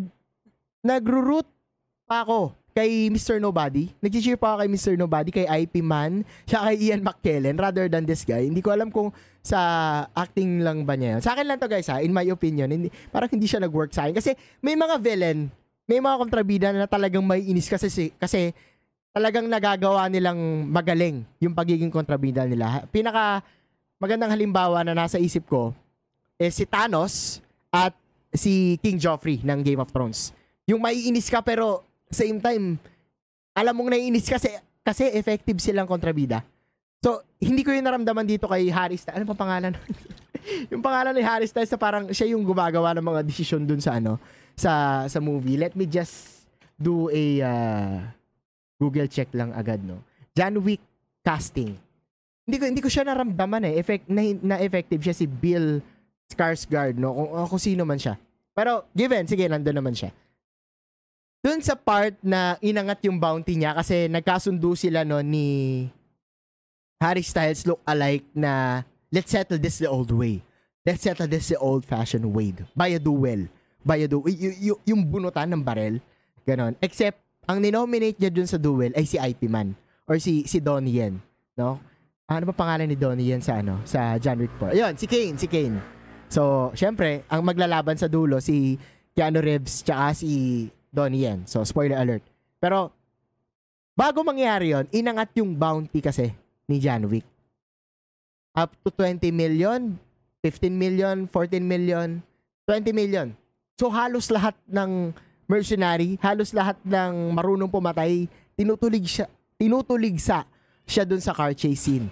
nagro-root 0.83 1.47
pa 2.03 2.27
ako 2.27 2.58
kay 2.79 3.11
Mr. 3.11 3.43
Nobody. 3.43 3.91
Nag-cheer 3.99 4.39
pa 4.39 4.55
ako 4.55 4.63
kay 4.63 4.69
Mr. 4.71 4.93
Nobody, 4.95 5.29
kay 5.35 5.45
IP 5.45 5.83
Man, 5.83 6.23
siya 6.47 6.63
kay 6.63 6.77
Ian 6.79 7.03
McKellen 7.03 7.59
rather 7.59 7.91
than 7.91 8.07
this 8.07 8.23
guy. 8.23 8.47
Hindi 8.47 8.63
ko 8.63 8.71
alam 8.71 8.87
kung 8.87 9.11
sa 9.43 9.59
acting 10.15 10.63
lang 10.63 10.87
ba 10.87 10.95
niya. 10.95 11.19
Sa 11.19 11.35
akin 11.35 11.43
lang 11.43 11.59
to 11.59 11.67
guys 11.67 11.91
ha, 11.91 11.99
in 11.99 12.15
my 12.15 12.23
opinion. 12.31 12.71
Hindi, 12.71 12.87
parang 13.11 13.27
hindi 13.27 13.47
siya 13.51 13.59
nag-work 13.59 13.91
sa 13.91 14.07
akin. 14.07 14.15
Kasi 14.15 14.31
may 14.63 14.79
mga 14.79 14.95
villain, 15.03 15.51
may 15.83 15.99
mga 15.99 16.15
kontrabida 16.15 16.67
na 16.71 16.87
talagang 16.87 17.25
may 17.27 17.43
inis 17.43 17.67
kasi, 17.67 18.15
kasi 18.15 18.55
talagang 19.11 19.49
nagagawa 19.49 20.05
nilang 20.07 20.69
magaling 20.69 21.25
yung 21.43 21.51
pagiging 21.51 21.91
kontrabida 21.91 22.45
nila. 22.45 22.85
Pinaka 22.93 23.41
magandang 23.99 24.31
halimbawa 24.31 24.85
na 24.85 24.95
nasa 24.95 25.19
isip 25.19 25.49
ko 25.49 25.75
is 26.39 26.55
si 26.55 26.63
Thanos 26.63 27.43
at 27.67 27.91
si 28.31 28.77
King 28.79 29.01
Joffrey 29.01 29.41
ng 29.41 29.59
Game 29.65 29.81
of 29.81 29.91
Thrones. 29.91 30.31
Yung 30.69 30.79
maiinis 30.79 31.27
ka 31.27 31.41
pero 31.41 31.88
same 32.09 32.41
time 32.41 32.81
alam 33.53 33.73
mong 33.75 33.91
naiinis 33.91 34.29
kasi 34.29 34.49
kasi 34.85 35.05
effective 35.13 35.59
silang 35.59 35.85
kontrabida. 35.85 36.41
So, 36.99 37.23
hindi 37.39 37.63
ko 37.63 37.71
yung 37.71 37.87
naramdaman 37.87 38.27
dito 38.27 38.47
kay 38.47 38.67
Harry 38.71 38.99
Styles. 38.99 39.23
Ano 39.23 39.27
pa 39.31 39.35
pangalan? 39.37 39.75
yung 40.71 40.83
pangalan 40.83 41.15
ni 41.15 41.23
Harry 41.23 41.47
Styles 41.47 41.71
na 41.71 41.79
parang 41.79 42.11
siya 42.11 42.31
yung 42.35 42.43
gumagawa 42.43 42.91
ng 42.97 43.05
mga 43.05 43.21
desisyon 43.23 43.63
dun 43.63 43.79
sa 43.79 43.99
ano, 43.99 44.19
sa 44.55 45.03
sa 45.07 45.19
movie. 45.23 45.55
Let 45.55 45.79
me 45.79 45.87
just 45.87 46.43
do 46.75 47.07
a 47.11 47.25
uh, 47.43 47.95
Google 48.79 49.07
check 49.07 49.31
lang 49.35 49.55
agad, 49.55 49.79
no. 49.83 50.03
John 50.35 50.59
Wick 50.63 50.83
casting. 51.23 51.75
Hindi 52.43 52.55
ko 52.59 52.63
hindi 52.67 52.83
ko 52.83 52.89
siya 52.91 53.07
naramdaman 53.07 53.67
eh. 53.71 53.73
Effect 53.79 54.07
na, 54.11 54.21
na 54.39 54.55
effective 54.59 54.99
siya 55.03 55.15
si 55.15 55.27
Bill 55.27 55.79
Skarsgård, 56.31 56.99
no. 56.99 57.15
Kung, 57.15 57.29
kung 57.55 57.61
sino 57.61 57.87
man 57.87 57.99
siya. 57.99 58.19
Pero 58.51 58.87
given, 58.91 59.23
sige, 59.23 59.47
nandoon 59.47 59.77
naman 59.79 59.95
siya. 59.95 60.11
Doon 61.39 61.63
sa 61.63 61.79
part 61.79 62.19
na 62.19 62.59
inangat 62.59 62.99
yung 63.07 63.15
bounty 63.15 63.55
niya 63.55 63.71
kasi 63.71 64.11
nagkasundo 64.11 64.75
sila 64.75 65.07
no 65.07 65.23
ni 65.23 65.87
Harry 66.99 67.23
Styles 67.23 67.63
look 67.63 67.79
alike 67.87 68.27
na 68.35 68.83
let's 69.07 69.31
settle 69.31 69.55
this 69.55 69.79
the 69.79 69.87
old 69.87 70.11
way. 70.11 70.43
Let's 70.83 71.03
settle 71.03 71.27
this 71.27 71.51
the 71.51 71.59
old-fashioned 71.59 72.25
way. 72.27 72.55
By 72.75 72.95
a 72.95 72.99
duel. 72.99 73.51
By 73.83 74.03
a 74.03 74.07
duel. 74.07 74.25
Y- 74.27 74.57
y- 74.57 74.83
yung 74.87 75.05
bunutan 75.07 75.51
ng 75.51 75.61
barel. 75.63 75.99
Ganon. 76.47 76.75
Except, 76.79 77.19
ang 77.45 77.59
ninominate 77.59 78.17
niya 78.17 78.31
dun 78.31 78.47
sa 78.47 78.55
duel 78.57 78.95
ay 78.95 79.05
si 79.05 79.19
IP 79.19 79.45
Man. 79.51 79.75
Or 80.07 80.17
si, 80.17 80.47
si 80.47 80.57
Donnie 80.63 80.97
Yen. 80.97 81.19
No? 81.59 81.77
Ano 82.25 82.43
ba 82.49 82.55
pangalan 82.55 82.87
ni 82.87 82.97
Donnie 82.97 83.27
Yen 83.27 83.43
sa 83.43 83.59
ano? 83.59 83.83
Sa 83.85 84.17
John 84.17 84.39
Wick 84.39 84.55
4? 84.57 84.73
Ayun, 84.73 84.93
si 84.95 85.05
Kane. 85.05 85.35
Si 85.37 85.47
Kane. 85.51 85.77
So, 86.31 86.71
syempre, 86.73 87.27
ang 87.27 87.43
maglalaban 87.43 87.99
sa 87.99 88.07
dulo 88.09 88.39
si 88.39 88.79
Keanu 89.13 89.43
Reeves 89.43 89.83
tsaka 89.83 90.15
si 90.15 90.65
Donnie 90.89 91.25
Yen. 91.25 91.45
So, 91.45 91.61
spoiler 91.65 91.97
alert. 91.97 92.25
Pero, 92.59 92.91
bago 93.95 94.23
mangyari 94.23 94.75
yon 94.75 94.85
inangat 94.91 95.31
yung 95.39 95.55
bounty 95.55 96.03
kasi 96.03 96.35
ni 96.69 96.77
John 96.77 97.09
Wick. 97.09 97.25
Up 98.53 98.75
to 98.83 98.91
20 98.91 99.31
million, 99.31 99.95
15 100.43 100.71
million, 100.71 101.27
14 101.27 101.59
million, 101.63 102.23
20 102.69 102.93
million. 102.93 103.27
So 103.79 103.87
halos 103.87 104.27
lahat 104.27 104.59
ng 104.67 105.15
mercenary, 105.47 106.19
halos 106.19 106.51
lahat 106.51 106.75
ng 106.83 107.31
marunong 107.31 107.71
pumatay, 107.71 108.27
tinutulig 108.59 109.07
siya, 109.07 109.25
tinutulig 109.55 110.19
sa 110.19 110.43
siya 110.83 111.07
dun 111.07 111.23
sa 111.23 111.31
car 111.31 111.55
chase 111.55 111.79
scene. 111.79 112.11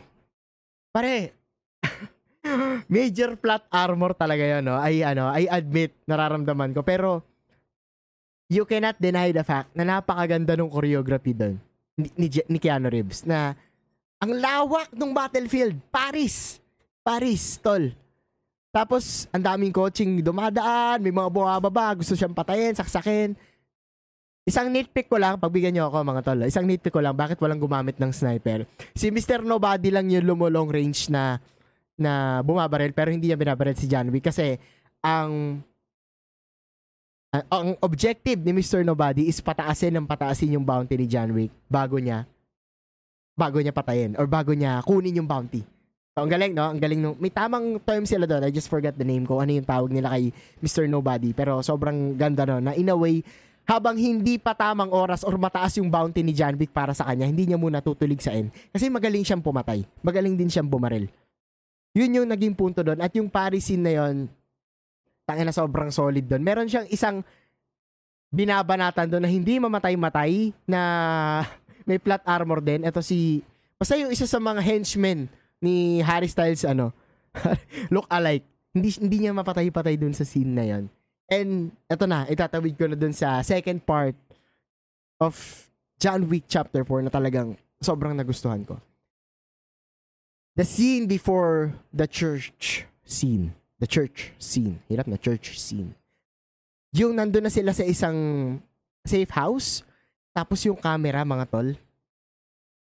Pare, 0.95 1.35
major 2.93 3.35
plot 3.35 3.67
armor 3.67 4.15
talaga 4.15 4.47
'yon, 4.47 4.63
no? 4.63 4.79
I 4.79 5.03
ano, 5.03 5.27
I 5.29 5.45
admit 5.51 5.91
nararamdaman 6.07 6.71
ko 6.71 6.81
pero 6.87 7.21
you 8.47 8.63
cannot 8.63 8.95
deny 8.99 9.31
the 9.35 9.43
fact 9.43 9.71
na 9.75 9.83
napakaganda 9.83 10.55
ng 10.55 10.71
choreography 10.71 11.35
doon 11.35 11.59
ni, 11.99 12.07
ni, 12.15 12.27
ni 12.27 12.57
Keanu 12.57 12.87
Reeves 12.87 13.27
na 13.27 13.57
ang 14.17 14.33
lawak 14.33 14.89
ng 14.93 15.13
battlefield. 15.13 15.77
Paris. 15.93 16.57
Paris, 17.05 17.61
tol. 17.61 17.93
Tapos, 18.73 19.29
ang 19.29 19.41
daming 19.41 19.73
coaching 19.73 20.19
dumadaan, 20.21 21.01
may 21.01 21.13
mga 21.13 21.29
bumababa, 21.29 21.97
gusto 21.97 22.17
siyang 22.17 22.33
patayin, 22.33 22.73
saksakin. 22.73 23.37
Isang 24.47 24.71
nitpick 24.71 25.11
ko 25.11 25.19
lang, 25.19 25.37
pagbigyan 25.37 25.75
niyo 25.75 25.91
ako 25.91 26.03
mga 26.03 26.23
tol. 26.23 26.39
Isang 26.45 26.65
nitpick 26.65 26.93
ko 26.93 27.01
lang, 27.01 27.13
bakit 27.13 27.37
walang 27.39 27.61
gumamit 27.61 27.99
ng 28.01 28.11
sniper? 28.11 28.65
Si 28.97 29.11
Mr. 29.13 29.45
Nobody 29.45 29.91
lang 29.93 30.09
yung 30.09 30.25
lumulong 30.25 30.69
range 30.71 31.11
na 31.13 31.41
na 31.97 32.45
bumabaril 32.45 32.93
pero 32.93 33.09
hindi 33.09 33.33
niya 33.33 33.41
binabaril 33.41 33.73
si 33.73 33.89
John 33.89 34.13
Wick 34.13 34.29
kasi 34.29 34.61
ang 35.01 35.59
ang 37.51 37.77
objective 37.83 38.39
ni 38.41 38.55
Mr. 38.55 38.81
Nobody 38.81 39.29
is 39.29 39.37
pataasin 39.43 39.93
ng 39.99 40.07
pataasin 40.07 40.55
yung 40.55 40.65
bounty 40.65 40.97
ni 40.97 41.05
John 41.05 41.29
Wick 41.35 41.53
bago 41.67 42.01
niya 42.01 42.25
bago 43.37 43.61
niya 43.61 43.75
patayin 43.75 44.17
or 44.17 44.25
bago 44.25 44.55
niya 44.55 44.81
kunin 44.81 45.21
yung 45.21 45.29
bounty. 45.29 45.61
So, 46.17 46.25
ang 46.25 46.33
galing, 46.33 46.57
no? 46.57 46.73
Ang 46.73 46.81
galing 46.81 46.97
no. 46.97 47.13
May 47.21 47.29
tamang 47.29 47.77
term 47.85 48.01
sila 48.01 48.25
doon. 48.25 48.41
I 48.41 48.49
just 48.49 48.73
forgot 48.73 48.97
the 48.97 49.05
name 49.05 49.29
ko. 49.29 49.37
Ano 49.37 49.53
yung 49.53 49.69
tawag 49.69 49.93
nila 49.93 50.17
kay 50.17 50.33
Mr. 50.65 50.89
Nobody. 50.89 51.29
Pero 51.29 51.61
sobrang 51.61 52.17
ganda 52.17 52.41
no. 52.41 52.57
Na 52.57 52.73
in 52.73 52.89
a 52.89 52.97
way, 52.97 53.21
habang 53.69 53.93
hindi 54.01 54.41
pa 54.41 54.57
tamang 54.57 54.89
oras 54.89 55.21
or 55.21 55.37
mataas 55.37 55.77
yung 55.77 55.93
bounty 55.93 56.25
ni 56.25 56.33
John 56.33 56.57
Wick 56.57 56.73
para 56.73 56.97
sa 56.97 57.05
kanya, 57.05 57.29
hindi 57.29 57.45
niya 57.45 57.61
muna 57.61 57.85
tutulig 57.85 58.17
sa 58.17 58.33
end. 58.33 58.49
Kasi 58.73 58.89
magaling 58.89 59.21
siyang 59.21 59.45
pumatay. 59.45 59.85
Magaling 60.01 60.33
din 60.33 60.49
siyang 60.49 60.65
bumaril. 60.65 61.05
Yun 61.93 62.17
yung 62.17 62.27
naging 62.33 62.57
punto 62.57 62.81
doon. 62.81 62.97
At 62.97 63.13
yung 63.13 63.29
Paris 63.29 63.69
scene 63.69 63.85
na 63.85 63.93
yun, 63.93 64.25
tangin 65.27 65.43
na 65.43 65.51
sobrang 65.51 65.91
solid 65.91 66.23
doon. 66.23 66.39
Meron 66.39 66.71
siyang 66.71 66.87
isang 66.87 67.19
binabanatan 68.31 69.11
doon 69.11 69.23
na 69.27 69.31
hindi 69.31 69.59
mamatay-matay 69.59 70.55
na 70.63 70.81
may 71.87 71.99
plot 71.99 72.23
armor 72.23 72.63
din. 72.63 72.87
Ito 72.87 73.03
si, 73.03 73.43
basta 73.75 73.99
yung 73.99 74.11
isa 74.11 74.23
sa 74.23 74.39
mga 74.39 74.63
henchmen 74.63 75.27
ni 75.59 75.99
Harry 75.99 76.31
Styles, 76.31 76.63
ano, 76.63 76.95
look 77.93 78.07
alike. 78.07 78.47
Hindi, 78.71 78.89
hindi 79.03 79.17
niya 79.25 79.35
mapatay-patay 79.35 79.99
dun 79.99 80.15
sa 80.15 80.23
scene 80.23 80.53
na 80.55 80.63
yon. 80.63 80.85
And, 81.27 81.75
ito 81.91 82.07
na, 82.07 82.23
itatawid 82.31 82.79
ko 82.79 82.87
na 82.87 82.95
dun 82.95 83.11
sa 83.11 83.43
second 83.43 83.83
part 83.83 84.15
of 85.19 85.35
John 85.99 86.29
Wick 86.29 86.47
Chapter 86.47 86.87
4 86.87 87.09
na 87.09 87.11
talagang 87.11 87.59
sobrang 87.83 88.15
nagustuhan 88.15 88.63
ko. 88.63 88.79
The 90.55 90.65
scene 90.65 91.05
before 91.05 91.73
the 91.93 92.09
church 92.09 92.85
scene. 93.05 93.53
The 93.77 93.87
church 93.89 94.33
scene. 94.41 94.81
Hirap 94.89 95.05
na 95.05 95.21
church 95.21 95.57
scene. 95.57 95.93
Yung 96.97 97.13
nandun 97.13 97.45
na 97.45 97.53
sila 97.53 97.75
sa 97.75 97.85
isang 97.85 98.17
safe 99.05 99.29
house 99.29 99.85
tapos 100.37 100.61
yung 100.69 100.77
camera, 100.77 101.25
mga 101.25 101.49
tol, 101.49 101.73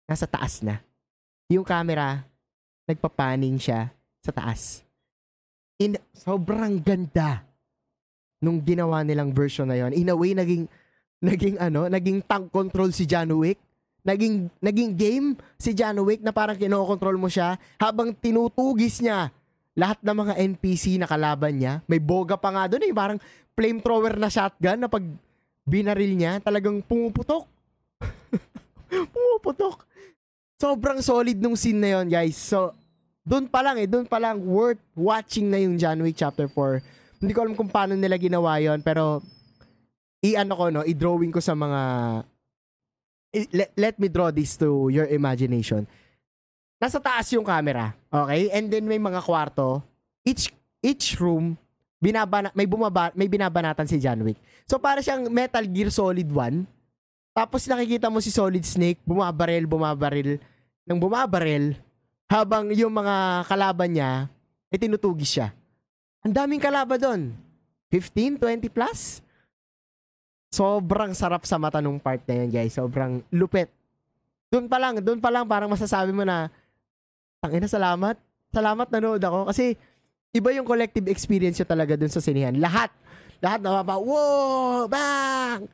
nasa 0.08 0.24
taas 0.24 0.64
na. 0.64 0.80
Yung 1.52 1.68
camera, 1.68 2.24
nagpapaning 2.88 3.60
siya 3.60 3.92
sa 4.24 4.32
taas. 4.32 4.88
In, 5.76 6.00
sobrang 6.16 6.80
ganda 6.80 7.44
nung 8.40 8.64
ginawa 8.64 9.04
nilang 9.04 9.36
version 9.36 9.68
na 9.68 9.76
yon. 9.76 9.92
In 9.92 10.08
a 10.08 10.16
way, 10.16 10.32
naging, 10.32 10.64
naging 11.20 11.60
ano, 11.60 11.92
naging 11.92 12.24
tank 12.24 12.56
control 12.56 12.96
si 12.96 13.04
John 13.04 13.36
Wick. 13.36 13.60
Naging, 14.08 14.48
naging 14.64 14.96
game 14.96 15.28
si 15.60 15.76
John 15.76 16.00
Wick 16.08 16.24
na 16.24 16.32
parang 16.32 16.56
kinokontrol 16.56 17.20
mo 17.20 17.28
siya 17.28 17.60
habang 17.84 18.16
tinutugis 18.16 19.04
niya 19.04 19.28
lahat 19.78 20.00
ng 20.04 20.16
mga 20.16 20.34
NPC 20.52 21.00
na 21.00 21.08
kalaban 21.08 21.56
niya. 21.56 21.80
May 21.88 22.00
boga 22.00 22.36
pa 22.36 22.52
nga 22.52 22.68
doon 22.68 22.84
eh. 22.84 22.94
Parang 22.94 23.20
flamethrower 23.56 24.20
na 24.20 24.28
shotgun 24.28 24.80
na 24.80 24.92
pag 24.92 25.06
binaril 25.64 26.14
niya, 26.18 26.44
talagang 26.44 26.84
pumuputok. 26.84 27.48
pumuputok. 29.16 29.88
Sobrang 30.60 31.00
solid 31.00 31.40
nung 31.40 31.56
scene 31.56 31.80
na 31.80 31.90
yon 32.00 32.08
guys. 32.12 32.36
So, 32.38 32.76
doon 33.22 33.48
pa 33.48 33.62
lang 33.62 33.78
eh, 33.80 33.88
doon 33.88 34.06
pa 34.10 34.18
lang 34.18 34.42
worth 34.42 34.82
watching 34.98 35.48
na 35.50 35.62
yung 35.62 35.78
John 35.78 36.02
Wick 36.02 36.18
Chapter 36.18 36.50
4. 36.50 37.22
Hindi 37.22 37.32
ko 37.32 37.40
alam 37.46 37.54
kung 37.54 37.70
paano 37.70 37.94
nila 37.94 38.18
ginawa 38.18 38.58
yon 38.58 38.82
pero 38.82 39.22
i-ano 40.26 40.54
ko 40.58 40.66
no, 40.74 40.86
i-drawing 40.86 41.34
ko 41.34 41.42
sa 41.42 41.54
mga 41.54 41.82
let, 43.54 43.72
let 43.78 43.96
me 43.98 44.10
draw 44.10 44.30
this 44.34 44.58
to 44.58 44.90
your 44.90 45.06
imagination. 45.08 45.86
Nasa 46.82 46.98
taas 46.98 47.30
yung 47.30 47.46
camera, 47.46 47.94
okay? 48.10 48.50
And 48.50 48.66
then 48.66 48.90
may 48.90 48.98
mga 48.98 49.22
kwarto. 49.22 49.86
Each 50.26 50.50
each 50.82 51.14
room 51.22 51.54
binabana, 52.02 52.50
may 52.58 52.66
bumaba, 52.66 53.14
may 53.14 53.30
binabanatan 53.30 53.86
si 53.86 54.02
John 54.02 54.26
Wick. 54.26 54.42
So 54.66 54.82
para 54.82 55.06
siyang 55.06 55.30
Metal 55.30 55.62
Gear 55.70 55.94
Solid 55.94 56.26
1. 56.26 56.66
Tapos 57.38 57.70
nakikita 57.70 58.10
mo 58.10 58.18
si 58.18 58.34
Solid 58.34 58.66
Snake 58.66 58.98
bumabaril, 59.06 59.70
bumabaril, 59.70 60.42
nang 60.84 60.98
bumabaril 60.98 61.78
habang 62.26 62.74
yung 62.74 62.92
mga 62.92 63.46
kalaban 63.46 63.94
niya 63.94 64.12
eh 64.72 64.80
tinutugis 64.80 65.38
siya. 65.38 65.54
Ang 66.24 66.34
daming 66.34 66.64
kalaban 66.64 66.98
doon. 66.98 67.22
15, 67.92 68.40
20 68.40 68.72
plus. 68.72 69.20
Sobrang 70.48 71.12
sarap 71.12 71.44
sa 71.44 71.60
mata 71.60 71.84
nung 71.84 72.00
part 72.00 72.24
na 72.24 72.34
yun, 72.44 72.50
guys. 72.50 72.72
Sobrang 72.72 73.20
lupit. 73.36 73.68
Doon 74.48 74.72
pa 74.72 74.80
lang, 74.80 75.00
doon 75.04 75.20
pa 75.20 75.28
lang 75.28 75.44
parang 75.44 75.68
masasabi 75.68 76.16
mo 76.16 76.24
na, 76.24 76.48
tangina, 77.42 77.66
salamat. 77.66 78.16
Salamat 78.54 78.88
nanood 78.94 79.22
ako. 79.22 79.50
Kasi, 79.50 79.74
iba 80.32 80.54
yung 80.54 80.68
collective 80.70 81.10
experience 81.10 81.58
nyo 81.58 81.68
talaga 81.68 81.98
dun 81.98 82.14
sa 82.14 82.22
sinihan. 82.22 82.54
Lahat, 82.56 82.94
lahat 83.42 83.60
na 83.66 83.82
mapa, 83.82 83.98
wow, 83.98 84.86
bang! 84.86 85.66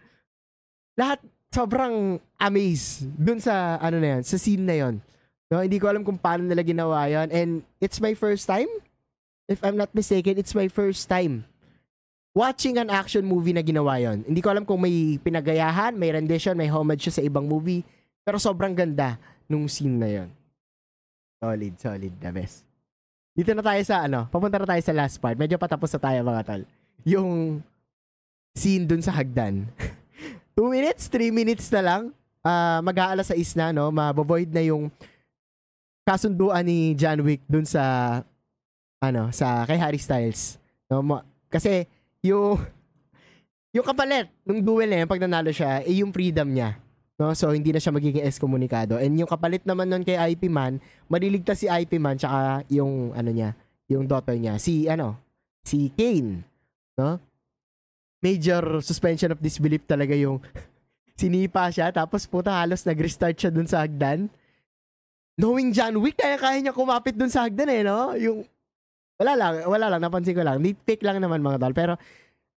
Lahat, 0.95 1.19
sobrang 1.51 2.17
amazed 2.39 3.11
dun 3.19 3.43
sa 3.43 3.75
ano 3.83 3.99
na 3.99 4.17
yan, 4.17 4.21
sa 4.23 4.39
scene 4.39 4.63
na 4.63 4.75
yon. 4.79 4.95
No, 5.47 5.63
hindi 5.63 5.79
ko 5.79 5.91
alam 5.91 6.03
kung 6.03 6.19
paano 6.19 6.43
nila 6.43 6.59
ginawa 6.59 7.07
yon 7.07 7.31
and 7.31 7.63
it's 7.79 8.03
my 8.03 8.11
first 8.11 8.43
time 8.43 8.67
if 9.47 9.63
I'm 9.63 9.79
not 9.79 9.95
mistaken, 9.95 10.35
it's 10.35 10.51
my 10.51 10.67
first 10.67 11.07
time 11.07 11.47
watching 12.35 12.77
an 12.77 12.91
action 12.91 13.25
movie 13.25 13.55
na 13.55 13.63
ginawa 13.63 13.97
yon. 13.97 14.27
Hindi 14.27 14.43
ko 14.43 14.51
alam 14.51 14.67
kung 14.67 14.83
may 14.83 15.17
pinagayahan, 15.17 15.95
may 15.95 16.11
rendition, 16.13 16.53
may 16.53 16.69
homage 16.69 17.07
siya 17.07 17.17
sa 17.17 17.25
ibang 17.25 17.47
movie. 17.47 17.81
Pero 18.21 18.37
sobrang 18.37 18.75
ganda 18.75 19.15
nung 19.47 19.65
scene 19.71 19.97
na 19.97 20.09
yon. 20.11 20.29
Solid, 21.37 21.73
solid, 21.77 22.13
the 22.17 22.31
best. 22.33 22.65
Dito 23.37 23.53
na 23.53 23.61
tayo 23.61 23.81
sa 23.85 24.09
ano, 24.09 24.25
papunta 24.33 24.57
na 24.57 24.65
tayo 24.65 24.81
sa 24.81 24.97
last 24.97 25.21
part. 25.21 25.37
Medyo 25.37 25.61
patapos 25.61 25.93
na 25.93 26.01
tayo 26.01 26.17
mga 26.25 26.41
tol. 26.41 26.63
Yung 27.05 27.61
scene 28.57 28.89
dun 28.89 29.05
sa 29.05 29.13
hagdan. 29.13 29.69
2 30.57 30.73
minutes, 30.73 31.05
3 31.13 31.29
minutes 31.29 31.69
na 31.69 31.81
lang. 31.85 32.01
Uh, 32.41 32.81
mag-aala 32.81 33.21
sa 33.21 33.37
isna, 33.37 33.69
no? 33.69 33.93
Mabovoid 33.93 34.49
na 34.49 34.65
yung 34.65 34.89
kasunduan 36.01 36.65
ni 36.65 36.97
John 36.97 37.21
Wick 37.21 37.45
dun 37.45 37.67
sa 37.67 37.83
ano, 38.97 39.29
sa 39.29 39.69
kay 39.69 39.77
Harry 39.77 40.01
Styles. 40.01 40.57
No? 40.89 41.05
Kasi 41.45 41.85
yung 42.25 42.57
yung 43.75 43.85
kapalit 43.85 44.33
nung 44.41 44.65
duel 44.65 44.89
na 44.89 45.05
yun, 45.05 45.09
pag 45.11 45.21
nanalo 45.21 45.53
siya, 45.53 45.85
eh 45.85 46.01
yung 46.01 46.09
freedom 46.09 46.49
niya. 46.49 46.81
No? 47.17 47.33
So, 47.33 47.49
hindi 47.49 47.73
na 47.73 47.81
siya 47.81 47.93
magiging 47.93 48.23
excommunicado. 48.23 49.01
And 49.01 49.17
yung 49.17 49.29
kapalit 49.29 49.65
naman 49.65 49.89
nun 49.89 50.05
kay 50.05 50.17
IP 50.33 50.47
Man, 50.47 50.77
maliligtas 51.09 51.65
si 51.65 51.67
IP 51.67 51.97
Man 51.97 52.21
tsaka 52.21 52.61
yung, 52.69 53.11
ano 53.17 53.29
niya, 53.33 53.57
yung 53.89 54.05
daughter 54.05 54.37
niya, 54.37 54.61
si, 54.61 54.85
ano, 54.85 55.17
si 55.65 55.89
Kane. 55.97 56.45
No? 56.95 57.17
Major 58.21 58.81
suspension 58.85 59.33
of 59.33 59.41
disbelief 59.41 59.85
talaga 59.89 60.13
yung 60.13 60.37
sinipa 61.19 61.69
siya, 61.73 61.89
tapos 61.89 62.29
puta 62.29 62.53
halos 62.53 62.85
nag-restart 62.85 63.33
siya 63.33 63.49
dun 63.49 63.65
sa 63.65 63.81
hagdan. 63.81 64.29
Knowing 65.37 65.73
John 65.73 65.97
Wick, 66.01 66.17
kaya 66.17 66.37
kaya 66.37 66.61
niya 66.61 66.73
kumapit 66.73 67.17
dun 67.17 67.29
sa 67.29 67.45
hagdan 67.45 67.69
eh, 67.69 67.81
no? 67.81 68.13
Yung 68.17 68.45
wala 69.17 69.33
lang, 69.33 69.53
wala 69.65 69.85
lang, 69.89 70.01
napansin 70.01 70.37
ko 70.37 70.45
lang. 70.45 70.61
Nitpick 70.61 71.01
lang 71.01 71.17
naman 71.17 71.41
mga 71.41 71.57
tol. 71.57 71.73
Pero 71.73 71.93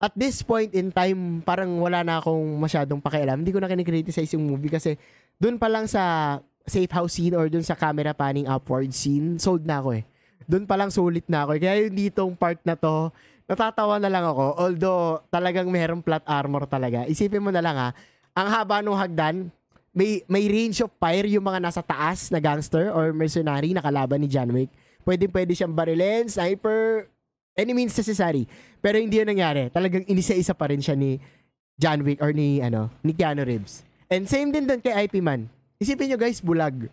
at 0.00 0.12
this 0.16 0.40
point 0.40 0.72
in 0.72 0.88
time, 0.88 1.44
parang 1.44 1.76
wala 1.76 2.00
na 2.00 2.24
akong 2.24 2.56
masyadong 2.56 3.04
pakialam. 3.04 3.44
Hindi 3.44 3.52
ko 3.52 3.60
na 3.60 3.68
kinikriticize 3.68 4.32
yung 4.32 4.48
movie 4.48 4.72
kasi 4.72 4.96
doon 5.36 5.60
pa 5.60 5.68
lang 5.68 5.84
sa 5.84 6.36
safe 6.64 6.88
house 6.88 7.20
scene 7.20 7.36
or 7.36 7.52
doon 7.52 7.64
sa 7.64 7.76
camera 7.76 8.16
panning 8.16 8.48
upward 8.48 8.88
scene, 8.96 9.36
sold 9.36 9.68
na 9.68 9.84
ako 9.84 10.00
eh. 10.00 10.04
Doon 10.48 10.64
pa 10.64 10.80
lang 10.80 10.88
sulit 10.88 11.28
na 11.28 11.44
ako. 11.44 11.50
Eh. 11.56 11.60
Kaya 11.60 11.74
yung 11.84 11.96
ditong 11.96 12.32
part 12.32 12.58
na 12.64 12.74
to, 12.74 13.12
natatawa 13.44 14.00
na 14.00 14.08
lang 14.08 14.24
ako. 14.24 14.56
Although 14.56 15.20
talagang 15.28 15.68
merong 15.68 16.00
plot 16.00 16.24
armor 16.24 16.64
talaga. 16.64 17.04
Isipin 17.04 17.44
mo 17.44 17.52
na 17.52 17.60
lang 17.60 17.76
ha, 17.76 17.92
ang 18.32 18.48
haba 18.48 18.80
ng 18.80 18.96
hagdan, 18.96 19.52
may, 19.92 20.24
may 20.30 20.48
range 20.48 20.80
of 20.80 20.90
fire 20.96 21.28
yung 21.28 21.44
mga 21.44 21.60
nasa 21.60 21.84
taas 21.84 22.32
na 22.32 22.40
gangster 22.40 22.88
or 22.88 23.12
mercenary 23.12 23.76
na 23.76 23.84
kalaban 23.84 24.22
ni 24.22 24.30
John 24.30 24.48
Wick 24.54 24.70
Pwede 25.00 25.26
pwede 25.32 25.52
siyang 25.56 25.72
barilin, 25.72 26.28
sniper, 26.28 27.08
any 27.56 27.72
means 27.74 27.96
necessary. 27.96 28.46
Pero 28.80 28.96
hindi 28.96 29.20
yun 29.20 29.28
nangyari. 29.28 29.68
Talagang 29.68 30.06
inisa-isa 30.08 30.56
pa 30.56 30.70
rin 30.70 30.80
siya 30.80 30.96
ni 30.96 31.20
John 31.80 32.04
Wick 32.04 32.20
or 32.20 32.32
ni 32.36 32.60
ano, 32.60 32.92
ni 33.00 33.16
Keanu 33.16 33.44
Reeves. 33.44 33.84
And 34.10 34.26
same 34.26 34.50
din 34.50 34.66
doon 34.66 34.82
kay 34.82 35.06
IP 35.06 35.22
Man. 35.22 35.48
Isipin 35.80 36.12
nyo 36.12 36.18
guys, 36.20 36.44
bulag. 36.44 36.92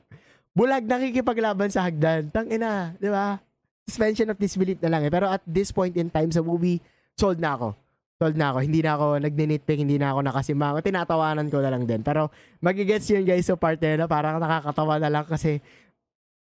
Bulag 0.55 0.87
nakikipaglaban 0.87 1.67
sa 1.67 1.83
hagdan. 1.83 2.31
Tang 2.31 2.47
ina, 2.47 2.95
di 3.01 3.11
ba? 3.11 3.41
Suspension 3.83 4.31
of 4.31 4.39
disbelief 4.39 4.79
na 4.79 4.89
lang 4.93 5.03
eh. 5.03 5.11
Pero 5.11 5.27
at 5.27 5.43
this 5.43 5.75
point 5.75 5.91
in 5.97 6.07
time 6.07 6.31
sa 6.31 6.39
movie, 6.39 6.79
sold 7.19 7.41
na 7.41 7.59
ako. 7.59 7.75
Sold 8.17 8.35
na 8.39 8.55
ako. 8.55 8.63
Hindi 8.63 8.79
na 8.81 8.95
ako 8.95 9.05
nagninitpick, 9.21 9.79
hindi 9.81 9.99
na 9.99 10.15
ako 10.15 10.19
nakasimango. 10.23 10.79
Tinatawanan 10.81 11.47
ko 11.51 11.59
na 11.59 11.69
lang 11.71 11.83
din. 11.83 12.01
Pero 12.01 12.31
magigets 12.63 13.11
yun 13.11 13.27
guys 13.27 13.45
sa 13.45 13.59
part 13.59 13.77
na 13.81 14.07
parang 14.07 14.39
nakakatawa 14.39 14.97
na 14.97 15.09
lang 15.11 15.25
kasi 15.27 15.59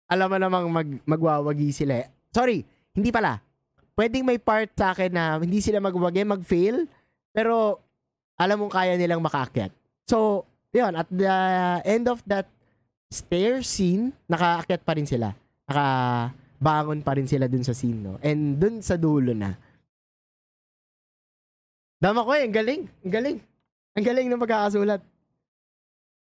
alam 0.07 0.31
mo 0.31 0.37
namang 0.39 0.65
mag, 0.71 0.89
magwawagi 1.03 1.75
sila. 1.75 2.05
Eh. 2.05 2.07
Sorry, 2.31 2.63
hindi 2.95 3.11
pala. 3.11 3.46
Pwedeng 3.97 4.29
may 4.29 4.37
part 4.37 4.69
sa 4.77 4.93
akin 4.93 5.09
na 5.09 5.41
hindi 5.41 5.57
sila 5.57 5.81
magwagi, 5.81 6.21
mag-fail, 6.21 6.85
pero 7.33 7.81
alam 8.37 8.61
mong 8.61 8.73
kaya 8.77 8.93
nilang 8.93 9.25
makaakyat. 9.25 9.73
So, 10.05 10.45
yun, 10.69 10.93
at 10.93 11.09
the 11.09 11.33
end 11.81 12.05
of 12.05 12.21
that 12.29 12.45
stair 13.09 13.65
scene, 13.65 14.13
nakaakyat 14.29 14.85
pa 14.85 14.93
rin 14.93 15.09
sila. 15.09 15.33
Nakabangon 15.65 17.01
pa 17.01 17.17
rin 17.17 17.25
sila 17.25 17.49
dun 17.49 17.65
sa 17.65 17.73
scene, 17.73 17.97
no? 17.97 18.21
And 18.21 18.61
dun 18.61 18.85
sa 18.85 19.01
dulo 19.01 19.33
na. 19.33 19.57
Dama 21.97 22.21
ko 22.21 22.37
eh, 22.37 22.45
ang 22.45 22.53
galing. 22.53 22.81
Ang 23.01 23.13
galing. 23.17 23.37
Ang 23.97 24.05
galing 24.05 24.27
ng 24.29 24.43
pagkakasulat. 24.45 25.01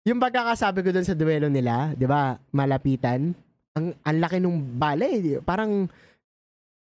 Yung 0.06 0.22
pagkakasabi 0.22 0.86
ko 0.86 0.94
dun 0.94 1.02
sa 1.02 1.18
duelo 1.18 1.50
nila, 1.50 1.90
di 1.98 2.06
ba, 2.06 2.38
malapitan, 2.54 3.34
ang 3.74 3.90
ang 4.06 4.16
laki 4.22 4.38
nung 4.38 4.62
bale, 4.78 5.42
parang 5.42 5.90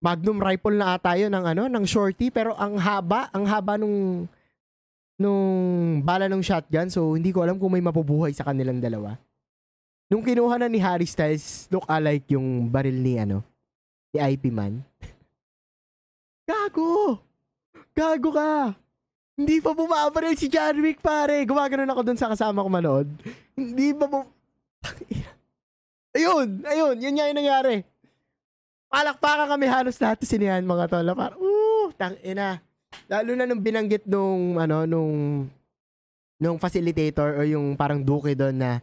Magnum 0.01 0.41
rifle 0.41 0.81
na 0.81 0.97
ata 0.97 1.13
yun 1.13 1.29
ng 1.29 1.45
ano, 1.45 1.63
ng 1.69 1.85
shorty 1.85 2.33
pero 2.33 2.57
ang 2.57 2.81
haba, 2.81 3.29
ang 3.37 3.45
haba 3.45 3.77
nung 3.77 4.25
nung 5.21 6.01
bala 6.01 6.25
ng 6.25 6.41
shotgun 6.41 6.89
so 6.89 7.13
hindi 7.13 7.29
ko 7.29 7.45
alam 7.45 7.61
kung 7.61 7.69
may 7.69 7.85
mapubuhay 7.85 8.33
sa 8.33 8.49
kanilang 8.49 8.81
dalawa. 8.81 9.21
Nung 10.09 10.25
kinuha 10.25 10.57
na 10.57 10.73
ni 10.73 10.81
Harry 10.81 11.05
Styles, 11.05 11.69
look 11.69 11.85
alike 11.85 12.33
yung 12.33 12.67
baril 12.73 12.97
ni 12.97 13.21
ano, 13.21 13.45
ni 14.11 14.19
IP 14.19 14.49
man. 14.49 14.81
Gago! 16.49 17.21
Gago 17.93 18.31
ka! 18.33 18.75
Hindi 19.41 19.57
pa 19.61 19.73
bumabaril 19.73 20.37
si 20.37 20.53
John 20.53 20.85
Wick, 20.85 21.01
pare. 21.01 21.45
Gumagano 21.49 21.89
ako 21.89 22.03
dun 22.05 22.19
sa 22.21 22.29
kasama 22.29 22.61
ko 22.61 22.69
manood. 22.69 23.09
Hindi 23.57 23.97
pa 23.97 24.05
bum... 24.05 24.29
Ayun, 26.17 26.67
ayun, 26.67 26.97
yun 26.99 27.15
nga 27.15 27.31
yung 27.31 27.39
nangyari. 27.39 27.75
Palakpakan 28.91 29.47
kami 29.55 29.71
halos 29.71 30.03
lahat 30.03 30.19
sinihan 30.27 30.67
mga 30.67 30.91
tol. 30.91 31.07
Parang, 31.15 31.39
uh, 31.39 31.89
tang 31.95 32.19
ina. 32.27 32.59
Lalo 33.07 33.31
na 33.39 33.47
nung 33.47 33.63
binanggit 33.63 34.03
nung, 34.03 34.59
ano, 34.59 34.83
nung, 34.83 35.47
nung 36.43 36.59
facilitator 36.59 37.39
or 37.39 37.47
yung 37.47 37.79
parang 37.79 38.03
duke 38.03 38.35
doon 38.35 38.59
na 38.59 38.83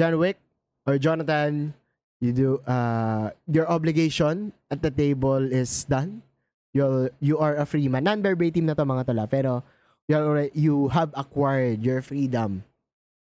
John 0.00 0.16
Wick 0.16 0.40
or 0.88 0.96
Jonathan, 0.96 1.76
you 2.24 2.32
do, 2.32 2.56
uh, 2.64 3.28
your 3.44 3.68
obligation 3.68 4.48
at 4.72 4.80
the 4.80 4.88
table 4.88 5.44
is 5.52 5.84
done. 5.84 6.24
You 6.74 7.12
you 7.22 7.36
are 7.38 7.60
a 7.60 7.68
free 7.68 7.86
man. 7.86 8.08
Non-verbatim 8.08 8.66
na 8.66 8.74
to 8.74 8.82
mga 8.82 9.06
tol, 9.06 9.20
pero 9.30 9.52
you, 10.08 10.16
already, 10.16 10.50
you 10.56 10.88
have 10.88 11.12
acquired 11.14 11.84
your 11.84 12.00
freedom. 12.00 12.64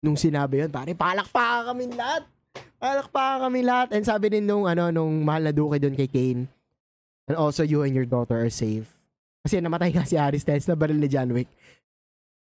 Nung 0.02 0.18
sinabi 0.18 0.66
yun, 0.66 0.74
pare, 0.74 0.92
palakpakan 0.92 1.70
kami 1.70 1.94
lahat. 1.94 2.26
Palakpakan 2.80 3.44
kami 3.44 3.60
lahat. 3.60 3.92
And 3.92 4.02
sabi 4.08 4.32
din 4.32 4.48
nung, 4.48 4.64
ano, 4.64 4.88
nung 4.88 5.20
mahal 5.20 5.44
na 5.44 5.52
duke 5.52 5.76
doon 5.76 5.92
kay 5.92 6.08
Kane, 6.08 6.48
and 7.28 7.36
also 7.36 7.60
you 7.60 7.84
and 7.84 7.92
your 7.92 8.08
daughter 8.08 8.40
are 8.40 8.50
safe. 8.50 8.88
Kasi 9.44 9.60
namatay 9.60 9.92
nga 9.92 10.08
si 10.08 10.16
Harry 10.16 10.40
Styles 10.40 10.64
na 10.64 10.74
baril 10.74 10.96
ni 10.96 11.08
John 11.08 11.28
Wick. 11.36 11.48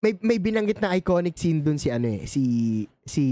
May, 0.02 0.18
may 0.20 0.38
binanggit 0.42 0.82
na 0.82 0.92
iconic 0.98 1.38
scene 1.38 1.64
doon 1.64 1.80
si 1.80 1.88
ano 1.88 2.06
eh, 2.06 2.28
si, 2.28 2.42
si, 3.06 3.24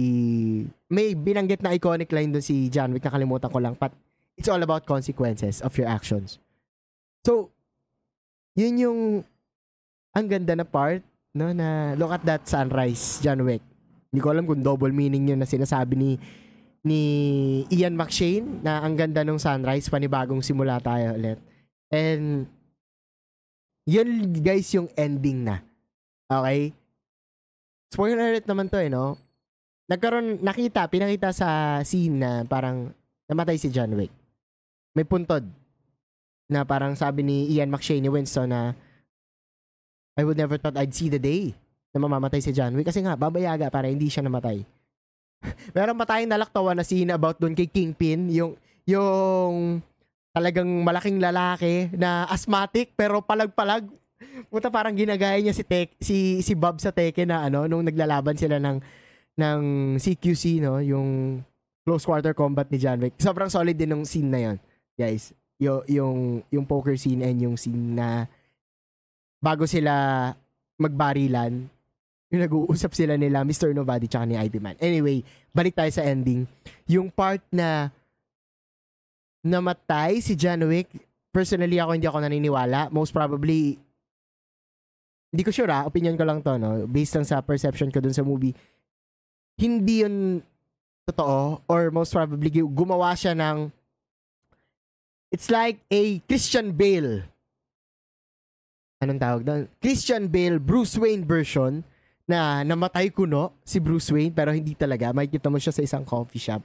may 0.89 1.13
binanggit 1.13 1.61
na 1.61 1.77
iconic 1.77 2.09
line 2.09 2.33
doon 2.33 2.43
si 2.43 2.73
John 2.73 2.91
Wick, 2.91 3.05
nakalimutan 3.05 3.53
ko 3.53 3.59
lang, 3.61 3.77
but 3.77 3.93
it's 4.35 4.49
all 4.49 4.59
about 4.59 4.89
consequences 4.89 5.61
of 5.61 5.71
your 5.77 5.87
actions. 5.87 6.41
So, 7.23 7.53
yun 8.57 8.81
yung, 8.81 9.01
ang 10.17 10.27
ganda 10.27 10.57
na 10.57 10.67
part, 10.67 11.05
no, 11.37 11.53
na 11.53 11.95
look 11.95 12.11
at 12.11 12.25
that 12.27 12.43
sunrise, 12.49 13.21
John 13.23 13.45
Wick. 13.45 13.63
Hindi 14.11 14.21
ko 14.25 14.31
alam 14.31 14.47
kung 14.47 14.63
double 14.63 14.95
meaning 14.95 15.31
yun 15.31 15.43
na 15.43 15.47
sinasabi 15.47 15.95
ni 15.95 16.11
ni 16.85 17.03
Ian 17.73 17.97
McShane 17.97 18.61
na 18.61 18.85
ang 18.85 18.92
ganda 18.94 19.25
ng 19.25 19.40
sunrise, 19.40 19.88
panibagong 19.88 20.44
simula 20.44 20.77
tayo 20.85 21.16
ulit. 21.16 21.40
And 21.88 22.44
yun 23.88 24.37
guys 24.44 24.68
yung 24.77 24.92
ending 24.92 25.49
na. 25.49 25.64
Okay? 26.29 26.77
Spoiler 27.88 28.37
alert 28.37 28.44
naman 28.44 28.68
to 28.68 28.79
eh, 28.81 28.92
no? 28.92 29.16
Nagkaroon, 29.88 30.44
nakita, 30.44 30.88
pinakita 30.88 31.33
sa 31.33 31.81
scene 31.85 32.20
na 32.20 32.31
parang 32.44 32.92
namatay 33.29 33.57
si 33.57 33.73
John 33.73 33.92
Wick. 33.97 34.12
May 34.92 35.09
puntod 35.09 35.44
na 36.49 36.68
parang 36.68 36.92
sabi 36.97 37.25
ni 37.25 37.49
Ian 37.57 37.73
McShane 37.73 38.05
ni 38.05 38.12
Winston 38.12 38.53
na 38.53 38.77
I 40.14 40.23
would 40.23 40.37
never 40.37 40.61
thought 40.61 40.77
I'd 40.77 40.94
see 40.94 41.09
the 41.09 41.18
day 41.20 41.57
na 41.97 41.99
mamamatay 41.99 42.44
si 42.44 42.53
John 42.53 42.77
Wick 42.77 42.88
kasi 42.92 43.01
nga 43.01 43.16
babayaga 43.16 43.73
para 43.73 43.88
hindi 43.88 44.12
siya 44.12 44.25
namatay. 44.25 44.64
Meron 45.77 45.99
pa 45.99 46.07
tayong 46.09 46.31
nalaktawan 46.31 46.77
na 46.79 46.87
scene 46.87 47.13
about 47.13 47.39
doon 47.39 47.57
kay 47.57 47.69
Kingpin, 47.69 48.29
yung 48.33 48.57
yung 48.85 49.81
talagang 50.35 50.67
malaking 50.83 51.23
lalaki 51.23 51.89
na 51.95 52.27
asthmatic 52.27 52.93
pero 52.99 53.23
palag-palag. 53.23 53.87
Puta 54.51 54.73
parang 54.73 54.97
ginagaya 54.97 55.39
niya 55.39 55.55
si 55.55 55.63
Tek, 55.63 55.95
si 56.01 56.41
si 56.41 56.53
Bob 56.57 56.81
sa 56.81 56.91
Tekken 56.91 57.29
na 57.31 57.47
ano 57.47 57.69
nung 57.71 57.85
naglalaban 57.85 58.35
sila 58.35 58.59
ng 58.59 58.79
ng 59.35 59.61
CQC 60.01 60.63
no, 60.65 60.81
yung 60.81 61.41
close 61.85 62.07
quarter 62.07 62.33
combat 62.33 62.67
ni 62.73 62.81
John 62.81 62.99
Wick. 63.03 63.19
Sobrang 63.21 63.53
solid 63.53 63.77
din 63.77 63.93
ng 63.93 64.03
scene 64.03 64.31
na 64.31 64.41
'yon. 64.41 64.57
Guys, 64.97 65.37
yung 65.61 65.83
yung 65.87 66.19
yung 66.51 66.65
poker 66.67 66.97
scene 66.99 67.23
and 67.23 67.39
yung 67.43 67.57
scene 67.59 67.95
na 67.95 68.27
bago 69.39 69.69
sila 69.69 70.33
magbarilan 70.81 71.69
Yung 72.33 72.43
nag-uusap 72.43 72.97
sila 72.97 73.15
nila, 73.21 73.45
Mr. 73.45 73.75
Nobody 73.77 74.09
tsaka 74.09 74.25
ni 74.25 74.37
IP 74.39 74.59
Man. 74.59 74.79
Anyway, 74.81 75.21
balik 75.53 75.77
tayo 75.77 75.91
sa 75.93 76.07
ending. 76.07 76.49
Yung 76.89 77.13
part 77.13 77.45
na 77.53 77.93
namatay 79.45 80.25
si 80.25 80.33
John 80.35 80.65
Wick, 80.65 80.89
personally 81.31 81.77
ako 81.77 81.91
hindi 81.95 82.09
ako 82.09 82.19
naniniwala. 82.25 82.89
Most 82.89 83.13
probably, 83.13 83.77
hindi 85.31 85.43
ko 85.45 85.53
sure 85.53 85.69
ah, 85.69 85.85
opinion 85.85 86.17
ko 86.17 86.25
lang 86.25 86.41
to, 86.41 86.57
no? 86.57 86.89
Based 86.89 87.13
lang 87.13 87.29
sa 87.29 87.45
perception 87.45 87.93
ko 87.93 88.01
dun 88.01 88.17
sa 88.17 88.25
movie. 88.25 88.57
Hindi 89.61 90.03
yun 90.03 90.41
totoo 91.05 91.61
or 91.69 91.93
most 91.93 92.17
probably 92.17 92.49
gumawa 92.49 93.13
siya 93.13 93.37
ng 93.37 93.69
it's 95.29 95.53
like 95.53 95.77
a 95.93 96.19
Christian 96.25 96.73
Bale 96.73 97.29
anong 99.05 99.21
tawag 99.21 99.43
doon? 99.45 99.63
Christian 99.85 100.33
Bale, 100.33 100.57
Bruce 100.57 100.97
Wayne 100.97 101.29
version 101.29 101.85
na 102.25 102.65
namatay 102.65 103.13
kuno 103.13 103.53
si 103.65 103.81
Bruce 103.81 104.09
Wayne 104.09 104.33
pero 104.33 104.53
hindi 104.53 104.73
talaga. 104.73 105.13
Makikita 105.13 105.53
mo 105.53 105.61
siya 105.61 105.77
sa 105.77 105.85
isang 105.85 106.05
coffee 106.05 106.41
shop. 106.41 106.65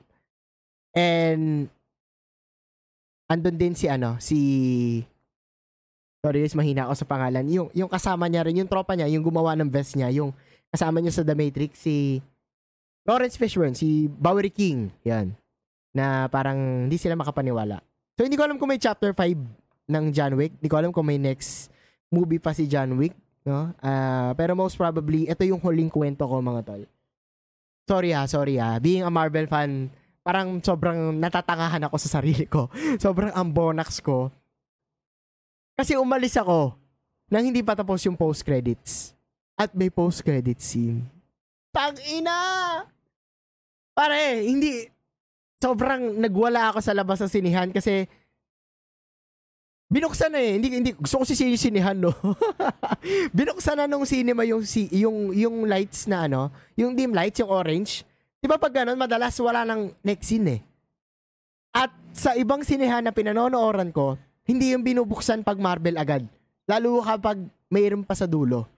And 0.96 1.68
andun 3.30 3.60
din 3.60 3.76
si 3.76 3.86
ano, 3.92 4.18
si 4.18 4.40
Sorry 6.20 6.44
guys, 6.44 6.52
mahina 6.52 6.84
ako 6.84 7.00
sa 7.00 7.08
pangalan. 7.08 7.48
Yung 7.48 7.72
yung 7.72 7.88
kasama 7.88 8.28
niya 8.28 8.44
rin, 8.44 8.60
yung 8.60 8.68
tropa 8.68 8.92
niya, 8.92 9.08
yung 9.08 9.24
gumawa 9.24 9.56
ng 9.56 9.72
vest 9.72 9.96
niya, 9.96 10.12
yung 10.12 10.36
kasama 10.68 11.00
niya 11.00 11.16
sa 11.16 11.24
The 11.24 11.32
Matrix 11.32 11.80
si 11.80 12.20
Lawrence 13.08 13.40
Fishburne, 13.40 13.72
si 13.72 14.12
Bowery 14.12 14.52
King, 14.52 14.92
yan. 15.08 15.32
Na 15.96 16.28
parang 16.28 16.92
hindi 16.92 17.00
sila 17.00 17.16
makapaniwala. 17.16 17.80
So 18.20 18.28
hindi 18.28 18.36
ko 18.36 18.44
alam 18.44 18.60
kung 18.60 18.68
may 18.68 18.82
chapter 18.84 19.16
5 19.16 19.32
ng 19.88 20.06
John 20.12 20.36
Wick. 20.36 20.60
Hindi 20.60 20.68
ko 20.68 20.76
alam 20.76 20.92
kung 20.92 21.08
may 21.08 21.16
next 21.16 21.72
movie 22.12 22.42
pa 22.42 22.52
si 22.52 22.68
John 22.68 23.00
Wick, 23.00 23.16
no? 23.46 23.72
Uh, 23.80 24.32
pero 24.36 24.58
most 24.58 24.76
probably, 24.76 25.28
ito 25.28 25.44
yung 25.46 25.62
huling 25.62 25.92
kwento 25.92 26.26
ko 26.26 26.40
mga 26.40 26.62
tol. 26.66 26.84
Sorry 27.90 28.12
ha, 28.14 28.30
sorry 28.30 28.56
ha. 28.62 28.78
Being 28.78 29.06
a 29.06 29.12
Marvel 29.12 29.50
fan, 29.50 29.90
parang 30.22 30.62
sobrang 30.62 31.18
natatangahan 31.18 31.84
ako 31.90 31.96
sa 31.98 32.22
sarili 32.22 32.46
ko. 32.46 32.70
sobrang 33.04 33.34
ambonax 33.34 34.04
ko. 34.04 34.30
Kasi 35.74 35.96
umalis 35.96 36.36
ako 36.36 36.76
nang 37.32 37.46
hindi 37.46 37.64
pa 37.64 37.78
tapos 37.78 38.04
yung 38.06 38.20
post-credits. 38.20 39.16
At 39.60 39.76
may 39.76 39.92
post-credit 39.92 40.60
scene. 40.60 41.04
Tang-ina! 41.76 42.40
Pare, 43.92 44.44
hindi, 44.48 44.88
sobrang 45.60 46.16
nagwala 46.16 46.72
ako 46.72 46.80
sa 46.80 46.96
labas 46.96 47.20
ng 47.20 47.32
sinihan 47.32 47.70
kasi 47.70 48.08
Binuksan 49.90 50.30
na 50.30 50.38
eh. 50.38 50.62
Hindi, 50.62 50.68
hindi, 50.70 50.92
gusto 50.94 51.18
ko 51.18 51.26
si 51.26 51.34
sinihan, 51.34 51.98
no? 51.98 52.14
Binuksan 53.38 53.74
na 53.74 53.90
nung 53.90 54.06
cinema 54.06 54.46
yung, 54.46 54.62
si, 54.62 54.86
yung, 54.94 55.34
yung 55.34 55.66
lights 55.66 56.06
na 56.06 56.30
ano, 56.30 56.54
yung 56.78 56.94
dim 56.94 57.10
lights, 57.10 57.42
yung 57.42 57.50
orange. 57.50 58.06
Di 58.38 58.46
ba 58.46 58.62
pag 58.62 58.70
ganun, 58.70 59.02
madalas 59.02 59.34
wala 59.42 59.66
nang 59.66 59.90
next 60.06 60.30
scene 60.30 60.62
eh. 60.62 60.62
At 61.74 61.90
sa 62.14 62.38
ibang 62.38 62.62
sinehan 62.62 63.02
na 63.02 63.10
pinanonooran 63.10 63.90
ko, 63.90 64.14
hindi 64.46 64.78
yung 64.78 64.86
binubuksan 64.86 65.42
pag 65.42 65.58
Marvel 65.58 65.98
agad. 65.98 66.22
Lalo 66.70 67.02
kapag 67.02 67.42
mayroon 67.74 68.06
pa 68.06 68.14
sa 68.14 68.30
dulo. 68.30 68.70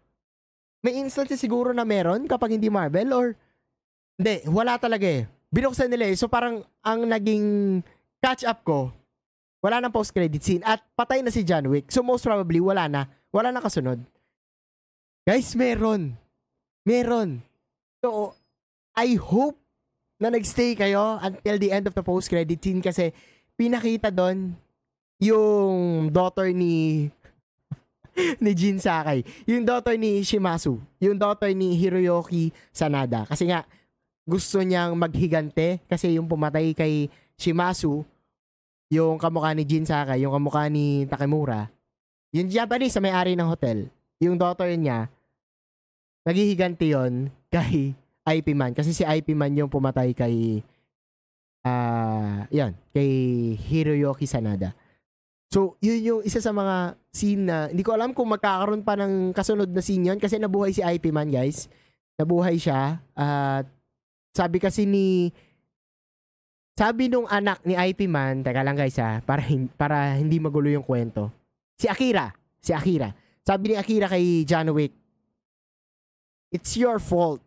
May 0.80 0.96
instances 0.96 1.44
siguro 1.44 1.76
na 1.76 1.84
meron 1.84 2.24
kapag 2.24 2.56
hindi 2.56 2.72
Marvel 2.72 3.12
or 3.12 3.26
hindi, 4.16 4.48
wala 4.48 4.80
talaga 4.80 5.12
eh. 5.12 5.28
Binuksan 5.52 5.92
nila 5.92 6.08
eh. 6.08 6.16
So 6.16 6.32
parang 6.32 6.64
ang 6.80 7.04
naging 7.04 7.84
catch 8.24 8.48
up 8.48 8.64
ko, 8.64 8.96
wala 9.62 9.78
nang 9.78 9.94
post-credit 9.94 10.42
scene 10.42 10.66
at 10.66 10.82
patay 10.98 11.22
na 11.22 11.30
si 11.30 11.46
John 11.46 11.70
Wick. 11.70 11.94
So 11.94 12.02
most 12.02 12.26
probably 12.26 12.58
wala 12.58 12.90
na. 12.90 13.06
Wala 13.30 13.54
na 13.54 13.62
kasunod. 13.62 14.02
Guys, 15.22 15.54
meron. 15.54 16.18
Meron. 16.82 17.46
So, 18.02 18.34
I 18.98 19.16
hope 19.22 19.56
na 20.18 20.34
nagstay 20.34 20.74
kayo 20.74 21.22
until 21.22 21.62
the 21.62 21.70
end 21.70 21.86
of 21.86 21.94
the 21.94 22.02
post-credit 22.02 22.58
scene 22.58 22.82
kasi 22.82 23.14
pinakita 23.54 24.10
doon 24.10 24.58
yung 25.22 26.10
daughter 26.10 26.50
ni 26.50 27.08
ni 28.44 28.52
Jin 28.58 28.82
Sakai. 28.82 29.22
Yung 29.46 29.62
daughter 29.64 29.94
ni 29.96 30.26
Shimasu. 30.26 30.82
Yung 30.98 31.16
daughter 31.22 31.54
ni 31.54 31.78
Hiroyuki 31.78 32.50
Sanada. 32.74 33.30
Kasi 33.30 33.48
nga, 33.48 33.64
gusto 34.26 34.62
niyang 34.62 34.98
maghigante 34.98 35.82
kasi 35.86 36.18
yung 36.18 36.26
pumatay 36.26 36.74
kay 36.74 37.10
Shimasu 37.38 38.02
yung 38.92 39.16
kamukha 39.16 39.56
ni 39.56 39.64
Jin 39.64 39.88
Sakai, 39.88 40.20
yung 40.20 40.36
kamukha 40.36 40.68
ni 40.68 41.08
Takemura, 41.08 41.72
yung 42.36 42.52
Japanese 42.52 42.92
sa 42.92 43.00
may-ari 43.00 43.40
ng 43.40 43.48
hotel, 43.48 43.88
yung 44.20 44.36
daughter 44.36 44.68
niya, 44.76 45.08
naghihiganti 46.28 46.92
yon 46.92 47.32
kay 47.54 47.96
IP 48.28 48.52
Man. 48.52 48.76
Kasi 48.76 48.92
si 48.92 49.08
IP 49.08 49.32
Man 49.32 49.56
yung 49.56 49.72
pumatay 49.72 50.12
kay, 50.12 50.60
ah, 51.64 51.72
uh, 51.72 52.40
yan, 52.52 52.76
kay 52.92 53.10
Hiroyuki 53.56 54.28
Sanada. 54.28 54.76
So, 55.52 55.76
yun 55.84 56.00
yung 56.00 56.22
isa 56.24 56.40
sa 56.40 56.56
mga 56.56 56.96
scene 57.12 57.44
na, 57.48 57.68
hindi 57.68 57.84
ko 57.84 57.92
alam 57.92 58.16
kung 58.16 58.32
magkakaroon 58.32 58.88
pa 58.88 58.96
ng 58.96 59.36
kasunod 59.36 59.68
na 59.68 59.84
scene 59.84 60.08
yun 60.08 60.20
kasi 60.20 60.40
nabuhay 60.40 60.72
si 60.72 60.80
IP 60.80 61.12
Man, 61.12 61.28
guys. 61.28 61.68
Nabuhay 62.16 62.56
siya. 62.56 63.04
At 63.16 63.68
uh, 63.68 63.72
sabi 64.32 64.64
kasi 64.64 64.88
ni 64.88 65.36
sabi 66.76 67.12
nung 67.12 67.28
anak 67.28 67.60
ni 67.68 67.76
IP 67.76 68.08
Man, 68.08 68.42
teka 68.42 68.64
lang 68.64 68.80
guys 68.80 68.98
ha, 68.98 69.20
para, 69.22 69.44
para 69.76 70.16
hindi 70.16 70.40
magulo 70.40 70.72
yung 70.72 70.86
kwento. 70.86 71.30
Si 71.76 71.86
Akira, 71.86 72.32
si 72.64 72.72
Akira. 72.72 73.12
Sabi 73.44 73.74
ni 73.74 73.76
Akira 73.76 74.08
kay 74.08 74.46
John 74.48 74.72
Wick, 74.72 74.94
It's 76.52 76.76
your 76.76 77.00
fault 77.00 77.40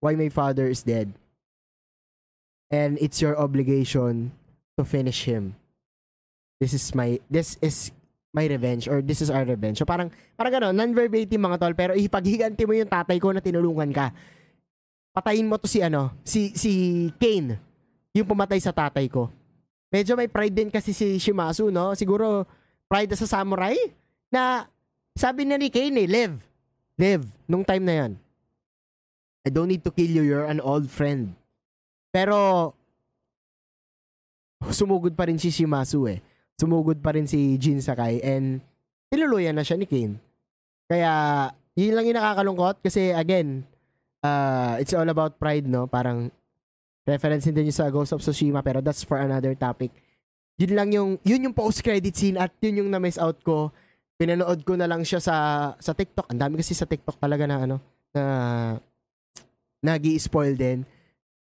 why 0.00 0.16
my 0.16 0.32
father 0.32 0.64
is 0.64 0.80
dead. 0.80 1.12
And 2.72 2.96
it's 2.96 3.20
your 3.20 3.36
obligation 3.36 4.32
to 4.80 4.88
finish 4.88 5.28
him. 5.28 5.56
This 6.60 6.72
is 6.72 6.94
my, 6.96 7.20
this 7.28 7.60
is 7.60 7.92
my 8.32 8.48
revenge 8.48 8.88
or 8.88 9.04
this 9.04 9.20
is 9.20 9.28
our 9.28 9.44
revenge. 9.44 9.76
So 9.76 9.84
parang, 9.84 10.08
parang 10.36 10.52
gano'n, 10.52 10.74
non-verbatim 10.76 11.40
mga 11.40 11.60
tol, 11.60 11.76
pero 11.76 11.92
ipaghiganti 11.92 12.64
mo 12.64 12.72
yung 12.72 12.88
tatay 12.88 13.20
ko 13.20 13.36
na 13.36 13.44
tinulungan 13.44 13.92
ka. 13.92 14.16
Patayin 15.12 15.48
mo 15.48 15.60
to 15.60 15.68
si 15.68 15.84
ano, 15.84 16.12
si, 16.24 16.56
si 16.56 17.08
Kane 17.20 17.67
yung 18.16 18.28
pumatay 18.28 18.60
sa 18.60 18.72
tatay 18.72 19.08
ko. 19.08 19.28
Medyo 19.88 20.16
may 20.16 20.28
pride 20.28 20.52
din 20.52 20.68
kasi 20.68 20.92
si 20.92 21.16
Shimasu, 21.16 21.72
no? 21.72 21.96
Siguro 21.96 22.44
pride 22.88 23.16
sa 23.16 23.28
samurai 23.28 23.76
na 24.28 24.68
sabi 25.16 25.48
na 25.48 25.56
ni 25.56 25.72
Kane 25.72 26.04
eh, 26.04 26.08
live. 26.08 26.36
Live. 27.00 27.24
Nung 27.48 27.64
time 27.64 27.84
na 27.84 27.94
yan. 28.04 28.12
I 29.46 29.48
don't 29.48 29.70
need 29.70 29.84
to 29.86 29.92
kill 29.94 30.10
you, 30.12 30.24
you're 30.24 30.44
an 30.44 30.60
old 30.60 30.92
friend. 30.92 31.32
Pero 32.12 32.72
sumugod 34.68 35.16
pa 35.16 35.24
rin 35.24 35.40
si 35.40 35.48
Shimasu 35.48 36.04
eh. 36.10 36.20
Sumugod 36.58 37.00
pa 37.00 37.16
rin 37.16 37.24
si 37.24 37.56
Jin 37.56 37.80
Sakai 37.80 38.20
and 38.20 38.60
tinuluyan 39.08 39.56
na 39.56 39.64
siya 39.64 39.80
ni 39.80 39.88
Kane. 39.88 40.20
Kaya 40.88 41.12
yun 41.78 41.94
lang 41.96 42.04
yung 42.10 42.18
nakakalungkot 42.18 42.82
kasi 42.84 43.14
again, 43.14 43.64
uh, 44.20 44.76
it's 44.82 44.92
all 44.92 45.08
about 45.08 45.38
pride, 45.40 45.64
no? 45.64 45.86
Parang 45.86 46.28
Reference 47.08 47.48
din 47.48 47.72
yung 47.72 47.78
sa 47.80 47.88
Ghost 47.88 48.12
of 48.12 48.20
Tsushima 48.20 48.60
pero 48.60 48.84
that's 48.84 49.00
for 49.00 49.16
another 49.16 49.56
topic. 49.56 49.88
Yun 50.60 50.72
lang 50.76 50.88
yung 50.92 51.10
yun 51.24 51.48
yung 51.48 51.56
post-credit 51.56 52.12
scene 52.12 52.36
at 52.36 52.52
yun 52.60 52.84
yung 52.84 52.90
na-miss 52.92 53.16
out 53.16 53.40
ko. 53.40 53.72
Pinanood 54.20 54.60
ko 54.68 54.76
na 54.76 54.84
lang 54.84 55.00
siya 55.08 55.22
sa 55.22 55.36
sa 55.80 55.96
TikTok. 55.96 56.28
Ang 56.28 56.40
dami 56.42 56.54
kasi 56.60 56.76
sa 56.76 56.84
TikTok 56.84 57.16
talaga 57.16 57.48
na 57.48 57.64
ano 57.64 57.76
na 58.12 58.24
nagi-spoil 59.80 60.52
din. 60.52 60.84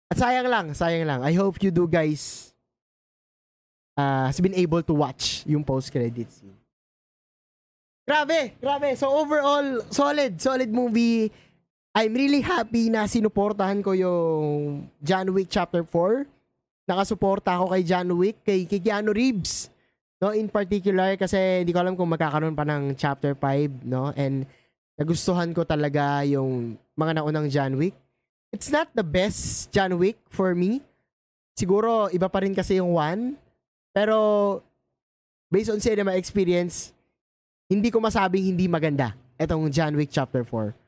At 0.09 0.17
sayang 0.17 0.49
lang, 0.49 0.73
sayang 0.73 1.05
lang. 1.05 1.21
I 1.21 1.37
hope 1.37 1.61
you 1.61 1.69
do 1.69 1.85
guys 1.85 2.53
uh, 3.99 4.33
has 4.33 4.41
been 4.41 4.57
able 4.57 4.81
to 4.81 4.95
watch 4.95 5.45
yung 5.45 5.65
post-credit 5.65 6.33
scene. 6.33 6.57
Grabe, 8.09 8.57
grabe. 8.59 8.97
So 8.99 9.11
overall, 9.11 9.85
solid, 9.91 10.41
solid 10.41 10.71
movie 10.73 11.31
I'm 11.93 12.17
really 12.17 12.41
happy 12.41 12.89
na 12.89 13.05
sinuportahan 13.05 13.85
ko 13.85 13.93
yung 13.93 14.89
John 15.05 15.29
Wick 15.37 15.53
Chapter 15.53 15.85
4. 15.85 16.25
Nakasuporta 16.89 17.61
ako 17.61 17.77
kay 17.77 17.85
John 17.85 18.09
Wick, 18.17 18.41
kay, 18.49 18.65
Keanu 18.65 19.13
Reeves. 19.13 19.69
No, 20.17 20.33
in 20.33 20.49
particular 20.49 21.21
kasi 21.21 21.61
hindi 21.61 21.77
ko 21.77 21.85
alam 21.85 21.93
kung 21.93 22.09
magkakaroon 22.09 22.57
pa 22.57 22.65
ng 22.65 22.97
Chapter 22.97 23.37
5, 23.37 23.85
no? 23.85 24.09
And 24.17 24.49
nagustuhan 24.97 25.53
ko 25.53 25.69
talaga 25.69 26.25
yung 26.25 26.81
mga 26.97 27.21
naunang 27.21 27.53
John 27.53 27.77
Wick. 27.77 27.93
It's 28.49 28.73
not 28.73 28.89
the 28.97 29.05
best 29.05 29.69
John 29.69 30.01
Wick 30.01 30.17
for 30.33 30.57
me. 30.57 30.81
Siguro 31.53 32.09
iba 32.09 32.33
pa 32.33 32.41
rin 32.41 32.57
kasi 32.57 32.81
yung 32.81 32.97
1. 32.97 33.37
Pero 33.93 34.17
based 35.53 35.69
on 35.69 35.85
cinema 35.85 36.17
experience, 36.17 36.97
hindi 37.69 37.93
ko 37.93 38.01
masabing 38.01 38.49
hindi 38.49 38.65
maganda 38.65 39.13
itong 39.37 39.69
John 39.69 39.93
Wick 39.93 40.09
Chapter 40.09 40.41
4. 40.49 40.82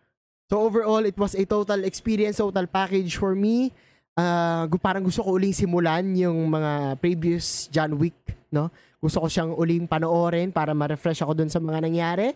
So 0.48 0.60
overall, 0.60 1.04
it 1.08 1.16
was 1.16 1.32
a 1.32 1.44
total 1.48 1.84
experience, 1.88 2.38
total 2.38 2.68
package 2.68 3.16
for 3.16 3.32
me. 3.32 3.72
Uh, 4.14 4.68
parang 4.78 5.02
gusto 5.02 5.24
ko 5.24 5.34
uling 5.40 5.56
simulan 5.56 6.04
yung 6.14 6.46
mga 6.46 7.00
previous 7.02 7.66
John 7.72 7.98
Wick, 7.98 8.16
no? 8.52 8.70
Gusto 9.02 9.24
ko 9.24 9.26
siyang 9.26 9.52
uling 9.56 9.88
panoorin 9.90 10.54
para 10.54 10.72
ma-refresh 10.72 11.24
ako 11.24 11.32
dun 11.34 11.50
sa 11.50 11.58
mga 11.58 11.82
nangyari. 11.82 12.32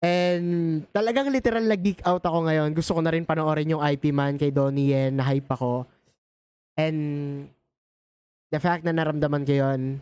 And 0.00 0.80
talagang 0.96 1.28
literal 1.28 1.64
na 1.64 1.76
geek 1.76 2.00
out 2.08 2.24
ako 2.24 2.48
ngayon. 2.48 2.72
Gusto 2.72 2.96
ko 2.96 3.00
na 3.04 3.12
rin 3.12 3.28
panoorin 3.28 3.68
yung 3.68 3.84
IP 3.84 4.08
man 4.16 4.40
kay 4.40 4.48
Donnie 4.48 4.96
Yen. 4.96 5.20
Na-hype 5.20 5.50
ako. 5.52 5.84
And 6.80 6.98
the 8.48 8.60
fact 8.60 8.88
na 8.88 8.96
naramdaman 8.96 9.44
ko 9.44 9.52
yun 9.52 10.00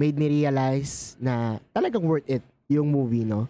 made 0.00 0.16
me 0.16 0.26
realize 0.26 1.20
na 1.20 1.60
talagang 1.76 2.08
worth 2.08 2.26
it 2.26 2.42
yung 2.72 2.88
movie, 2.88 3.28
no? 3.28 3.46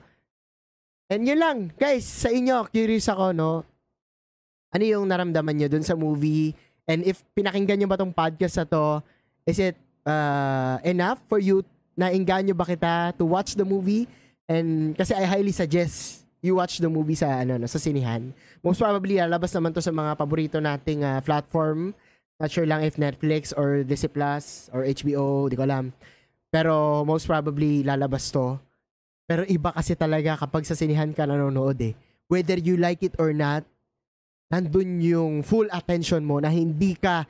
And 1.14 1.22
yun 1.22 1.38
lang, 1.38 1.70
guys, 1.78 2.02
sa 2.02 2.26
inyo, 2.26 2.66
curious 2.74 3.06
ako, 3.06 3.30
no? 3.30 3.62
Ano 4.74 4.82
yung 4.82 5.06
naramdaman 5.06 5.54
nyo 5.54 5.70
dun 5.70 5.86
sa 5.86 5.94
movie? 5.94 6.50
And 6.90 7.06
if 7.06 7.22
pinakinggan 7.38 7.78
nyo 7.78 7.86
ba 7.86 7.94
tong 7.94 8.10
podcast 8.10 8.58
na 8.58 8.66
to, 8.66 8.98
is 9.46 9.62
it 9.62 9.78
uh, 10.02 10.82
enough 10.82 11.22
for 11.30 11.38
you 11.38 11.62
na 11.94 12.10
inganyo 12.10 12.50
ba 12.50 12.66
kita 12.66 13.14
to 13.14 13.22
watch 13.30 13.54
the 13.54 13.62
movie? 13.62 14.10
And 14.50 14.98
kasi 14.98 15.14
I 15.14 15.22
highly 15.22 15.54
suggest 15.54 16.26
you 16.42 16.58
watch 16.58 16.82
the 16.82 16.90
movie 16.90 17.14
sa 17.14 17.46
ano 17.46 17.62
no, 17.62 17.70
sa 17.70 17.78
sinihan. 17.78 18.34
Most 18.66 18.82
probably 18.82 19.22
lalabas 19.22 19.54
naman 19.54 19.70
to 19.70 19.78
sa 19.78 19.94
mga 19.94 20.18
paborito 20.18 20.58
nating 20.58 21.06
uh, 21.06 21.22
platform. 21.22 21.94
Not 22.42 22.50
sure 22.50 22.66
lang 22.66 22.82
if 22.82 22.98
Netflix 22.98 23.54
or 23.54 23.86
Disney 23.86 24.10
Plus 24.10 24.66
or 24.74 24.82
HBO, 24.82 25.46
di 25.46 25.54
ko 25.54 25.62
alam. 25.62 25.94
Pero 26.50 27.06
most 27.06 27.30
probably 27.30 27.86
lalabas 27.86 28.34
to. 28.34 28.58
Pero 29.24 29.42
iba 29.48 29.72
kasi 29.72 29.96
talaga 29.96 30.36
kapag 30.36 30.68
sa 30.68 30.76
sinihan 30.76 31.08
ka 31.16 31.24
nanonood 31.24 31.80
eh. 31.80 31.96
Whether 32.28 32.60
you 32.60 32.76
like 32.76 33.00
it 33.04 33.16
or 33.16 33.32
not, 33.32 33.64
nandun 34.52 35.00
yung 35.00 35.40
full 35.40 35.68
attention 35.72 36.24
mo 36.24 36.40
na 36.40 36.52
hindi 36.52 36.96
ka 36.96 37.24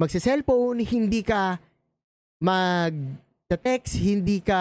magse-cellphone, 0.00 0.80
hindi 0.84 1.20
ka 1.24 1.60
mag-text, 2.40 3.96
hindi 4.00 4.40
ka 4.44 4.60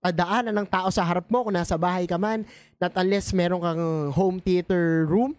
padaanan 0.00 0.56
ng 0.56 0.68
tao 0.68 0.88
sa 0.88 1.04
harap 1.04 1.28
mo 1.28 1.44
kung 1.44 1.56
nasa 1.56 1.76
bahay 1.76 2.08
ka 2.08 2.16
man, 2.16 2.44
not 2.80 2.92
unless 2.96 3.36
meron 3.36 3.60
kang 3.60 3.84
home 4.12 4.40
theater 4.40 5.04
room, 5.04 5.36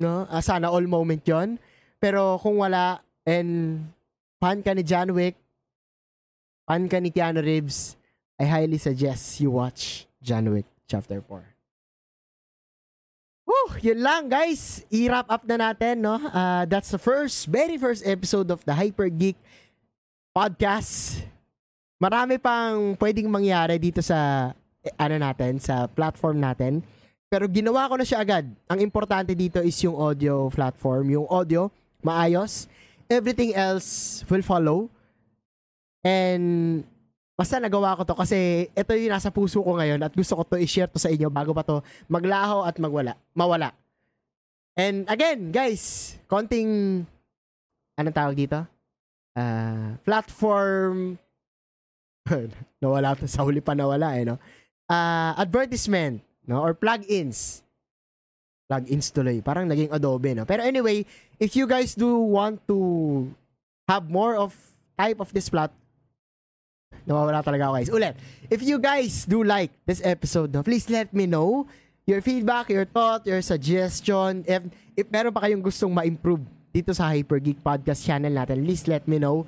no? 0.00 0.24
Uh, 0.28 0.40
sana 0.40 0.72
all 0.72 0.84
moment 0.88 1.20
yon 1.24 1.60
Pero 2.00 2.40
kung 2.40 2.60
wala, 2.60 3.04
and 3.28 3.84
fan 4.40 4.64
ka 4.64 4.72
ni 4.72 4.82
John 4.84 5.12
Wick, 5.12 5.36
fan 6.64 6.88
ka 6.88 6.98
ni 7.00 7.12
Keanu 7.12 7.44
Reeves, 7.44 8.00
I 8.42 8.50
highly 8.50 8.82
suggest 8.82 9.38
you 9.38 9.54
watch 9.54 10.10
John 10.18 10.50
Wick 10.50 10.66
Chapter 10.90 11.22
4. 11.22 11.46
Woo! 13.46 13.68
Yun 13.78 14.02
lang 14.02 14.26
guys. 14.26 14.82
I-wrap 14.90 15.30
up 15.30 15.46
na 15.46 15.70
natin, 15.70 16.02
no? 16.02 16.18
Uh, 16.18 16.66
that's 16.66 16.90
the 16.90 16.98
first, 16.98 17.46
very 17.46 17.78
first 17.78 18.02
episode 18.02 18.50
of 18.50 18.66
the 18.66 18.74
Hyper 18.74 19.06
Geek 19.06 19.38
Podcast 20.34 21.22
marami 22.02 22.34
pang 22.42 22.98
pwedeng 22.98 23.30
mangyari 23.30 23.78
dito 23.78 24.02
sa 24.02 24.50
eh, 24.82 24.90
ano 24.98 25.14
natin, 25.22 25.62
sa 25.62 25.86
platform 25.86 26.42
natin. 26.42 26.82
Pero 27.30 27.46
ginawa 27.46 27.86
ko 27.86 27.94
na 27.94 28.02
siya 28.02 28.26
agad. 28.26 28.50
Ang 28.66 28.82
importante 28.82 29.38
dito 29.38 29.62
is 29.62 29.78
yung 29.86 29.94
audio 29.94 30.50
platform. 30.50 31.14
Yung 31.14 31.26
audio, 31.30 31.70
maayos. 32.02 32.66
Everything 33.06 33.54
else 33.54 34.20
will 34.26 34.42
follow. 34.42 34.90
And 36.02 36.82
basta 37.42 37.58
nagawa 37.58 37.98
ko 37.98 38.06
to 38.06 38.14
kasi 38.14 38.70
ito 38.70 38.92
yung 38.94 39.10
nasa 39.10 39.34
puso 39.34 39.58
ko 39.66 39.74
ngayon 39.74 39.98
at 39.98 40.14
gusto 40.14 40.38
ko 40.38 40.46
to 40.46 40.62
i-share 40.62 40.86
to 40.86 41.02
sa 41.02 41.10
inyo 41.10 41.26
bago 41.26 41.50
pa 41.50 41.66
to 41.66 41.82
maglaho 42.06 42.62
at 42.62 42.78
magwala, 42.78 43.18
mawala. 43.34 43.74
And 44.78 45.10
again, 45.10 45.50
guys, 45.50 46.14
konting 46.30 47.02
anong 47.98 48.14
tawag 48.14 48.38
dito? 48.38 48.62
Uh, 49.34 49.98
platform 50.06 51.18
nawala 52.84 53.18
to 53.18 53.26
sa 53.26 53.42
huli 53.42 53.58
pa 53.58 53.74
nawala 53.74 54.14
eh 54.14 54.22
no. 54.22 54.38
Uh, 54.86 55.34
advertisement 55.34 56.22
no 56.46 56.62
or 56.62 56.78
plugins. 56.78 57.66
Plugins 58.70 59.10
tuloy. 59.10 59.42
Parang 59.42 59.66
naging 59.66 59.90
Adobe 59.90 60.30
no. 60.30 60.46
Pero 60.46 60.62
anyway, 60.62 61.02
if 61.42 61.58
you 61.58 61.66
guys 61.66 61.98
do 61.98 62.22
want 62.22 62.62
to 62.70 63.26
have 63.90 64.06
more 64.06 64.38
of 64.38 64.54
type 64.94 65.18
of 65.18 65.34
this 65.34 65.50
plot 65.50 65.74
nawawala 67.08 67.44
talaga 67.44 67.68
ako 67.68 67.72
guys. 67.78 67.90
Ulit, 67.90 68.14
if 68.48 68.60
you 68.62 68.76
guys 68.78 69.24
do 69.24 69.42
like 69.42 69.72
this 69.84 70.00
episode, 70.04 70.52
please 70.62 70.86
let 70.92 71.10
me 71.10 71.26
know 71.26 71.66
your 72.06 72.20
feedback, 72.20 72.70
your 72.70 72.86
thought, 72.86 73.26
your 73.26 73.42
suggestion. 73.42 74.42
If, 74.46 74.62
if 74.98 75.06
meron 75.10 75.30
pa 75.30 75.46
kayong 75.46 75.62
gustong 75.62 75.94
ma-improve 75.94 76.42
dito 76.72 76.90
sa 76.96 77.12
Hyper 77.12 77.38
Geek 77.38 77.60
Podcast 77.60 78.02
channel 78.02 78.32
natin, 78.32 78.64
please 78.64 78.88
let 78.88 79.06
me 79.06 79.20
know. 79.20 79.46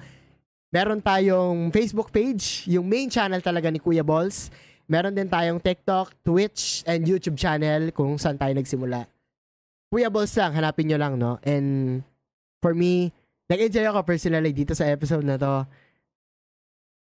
Meron 0.75 0.99
tayong 0.99 1.71
Facebook 1.71 2.11
page, 2.11 2.67
yung 2.67 2.87
main 2.91 3.07
channel 3.07 3.39
talaga 3.39 3.71
ni 3.71 3.79
Kuya 3.79 4.03
Balls. 4.03 4.51
Meron 4.85 5.15
din 5.15 5.31
tayong 5.31 5.63
TikTok, 5.63 6.13
Twitch, 6.27 6.83
and 6.85 7.07
YouTube 7.07 7.39
channel 7.39 7.95
kung 7.95 8.19
saan 8.19 8.37
tayo 8.37 8.53
nagsimula. 8.53 9.07
Kuya 9.89 10.11
Balls 10.11 10.35
lang, 10.35 10.53
hanapin 10.53 10.91
nyo 10.91 10.99
lang, 10.99 11.15
no? 11.15 11.39
And 11.47 12.03
for 12.59 12.75
me, 12.75 13.15
nag-enjoy 13.47 13.87
ako 13.87 14.03
personally 14.03 14.51
dito 14.51 14.75
sa 14.75 14.91
episode 14.91 15.23
na 15.23 15.39
to. 15.39 15.63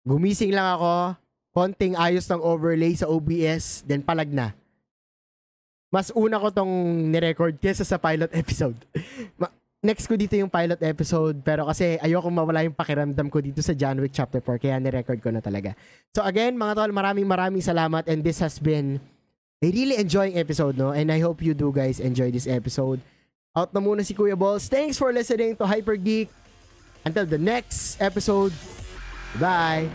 Gumising 0.08 0.56
lang 0.56 0.80
ako, 0.80 1.20
konting 1.52 2.00
ayos 2.00 2.24
ng 2.32 2.40
overlay 2.40 2.96
sa 2.96 3.12
OBS, 3.12 3.84
then 3.84 4.00
palag 4.00 4.32
na. 4.32 4.56
Mas 5.92 6.16
una 6.16 6.40
ko 6.40 6.48
tong 6.48 6.72
nirecord 7.12 7.60
kesa 7.60 7.84
sa 7.84 8.00
pilot 8.00 8.32
episode 8.32 8.76
next 9.88 10.10
ko 10.10 10.18
dito 10.18 10.34
yung 10.34 10.50
pilot 10.50 10.82
episode 10.82 11.38
pero 11.46 11.70
kasi 11.70 12.02
ayoko 12.02 12.28
mawala 12.34 12.66
yung 12.66 12.74
pakiramdam 12.74 13.30
ko 13.30 13.40
dito 13.40 13.62
sa 13.62 13.78
John 13.78 14.02
Wick 14.02 14.12
Chapter 14.12 14.42
4 14.42 14.60
kaya 14.60 14.76
ni-record 14.82 15.22
ko 15.22 15.30
na 15.30 15.40
talaga. 15.40 15.78
So 16.12 16.26
again, 16.26 16.58
mga 16.58 16.76
tol, 16.76 16.92
maraming 16.92 17.24
maraming 17.30 17.62
salamat 17.62 18.10
and 18.10 18.26
this 18.26 18.42
has 18.42 18.58
been 18.58 18.98
a 19.62 19.68
really 19.70 19.98
enjoying 19.98 20.38
episode, 20.38 20.78
no? 20.78 20.94
And 20.94 21.14
I 21.14 21.22
hope 21.22 21.46
you 21.46 21.54
do 21.54 21.70
guys 21.70 22.02
enjoy 22.02 22.34
this 22.34 22.50
episode. 22.50 23.02
Out 23.58 23.74
na 23.74 23.82
muna 23.82 24.06
si 24.06 24.14
Kuya 24.14 24.38
Balls. 24.38 24.70
Thanks 24.70 24.98
for 24.98 25.10
listening 25.10 25.58
to 25.58 25.66
Hyper 25.66 25.98
Geek. 25.98 26.30
Until 27.06 27.26
the 27.26 27.40
next 27.40 27.98
episode. 28.04 28.54
Bye. 29.36 29.90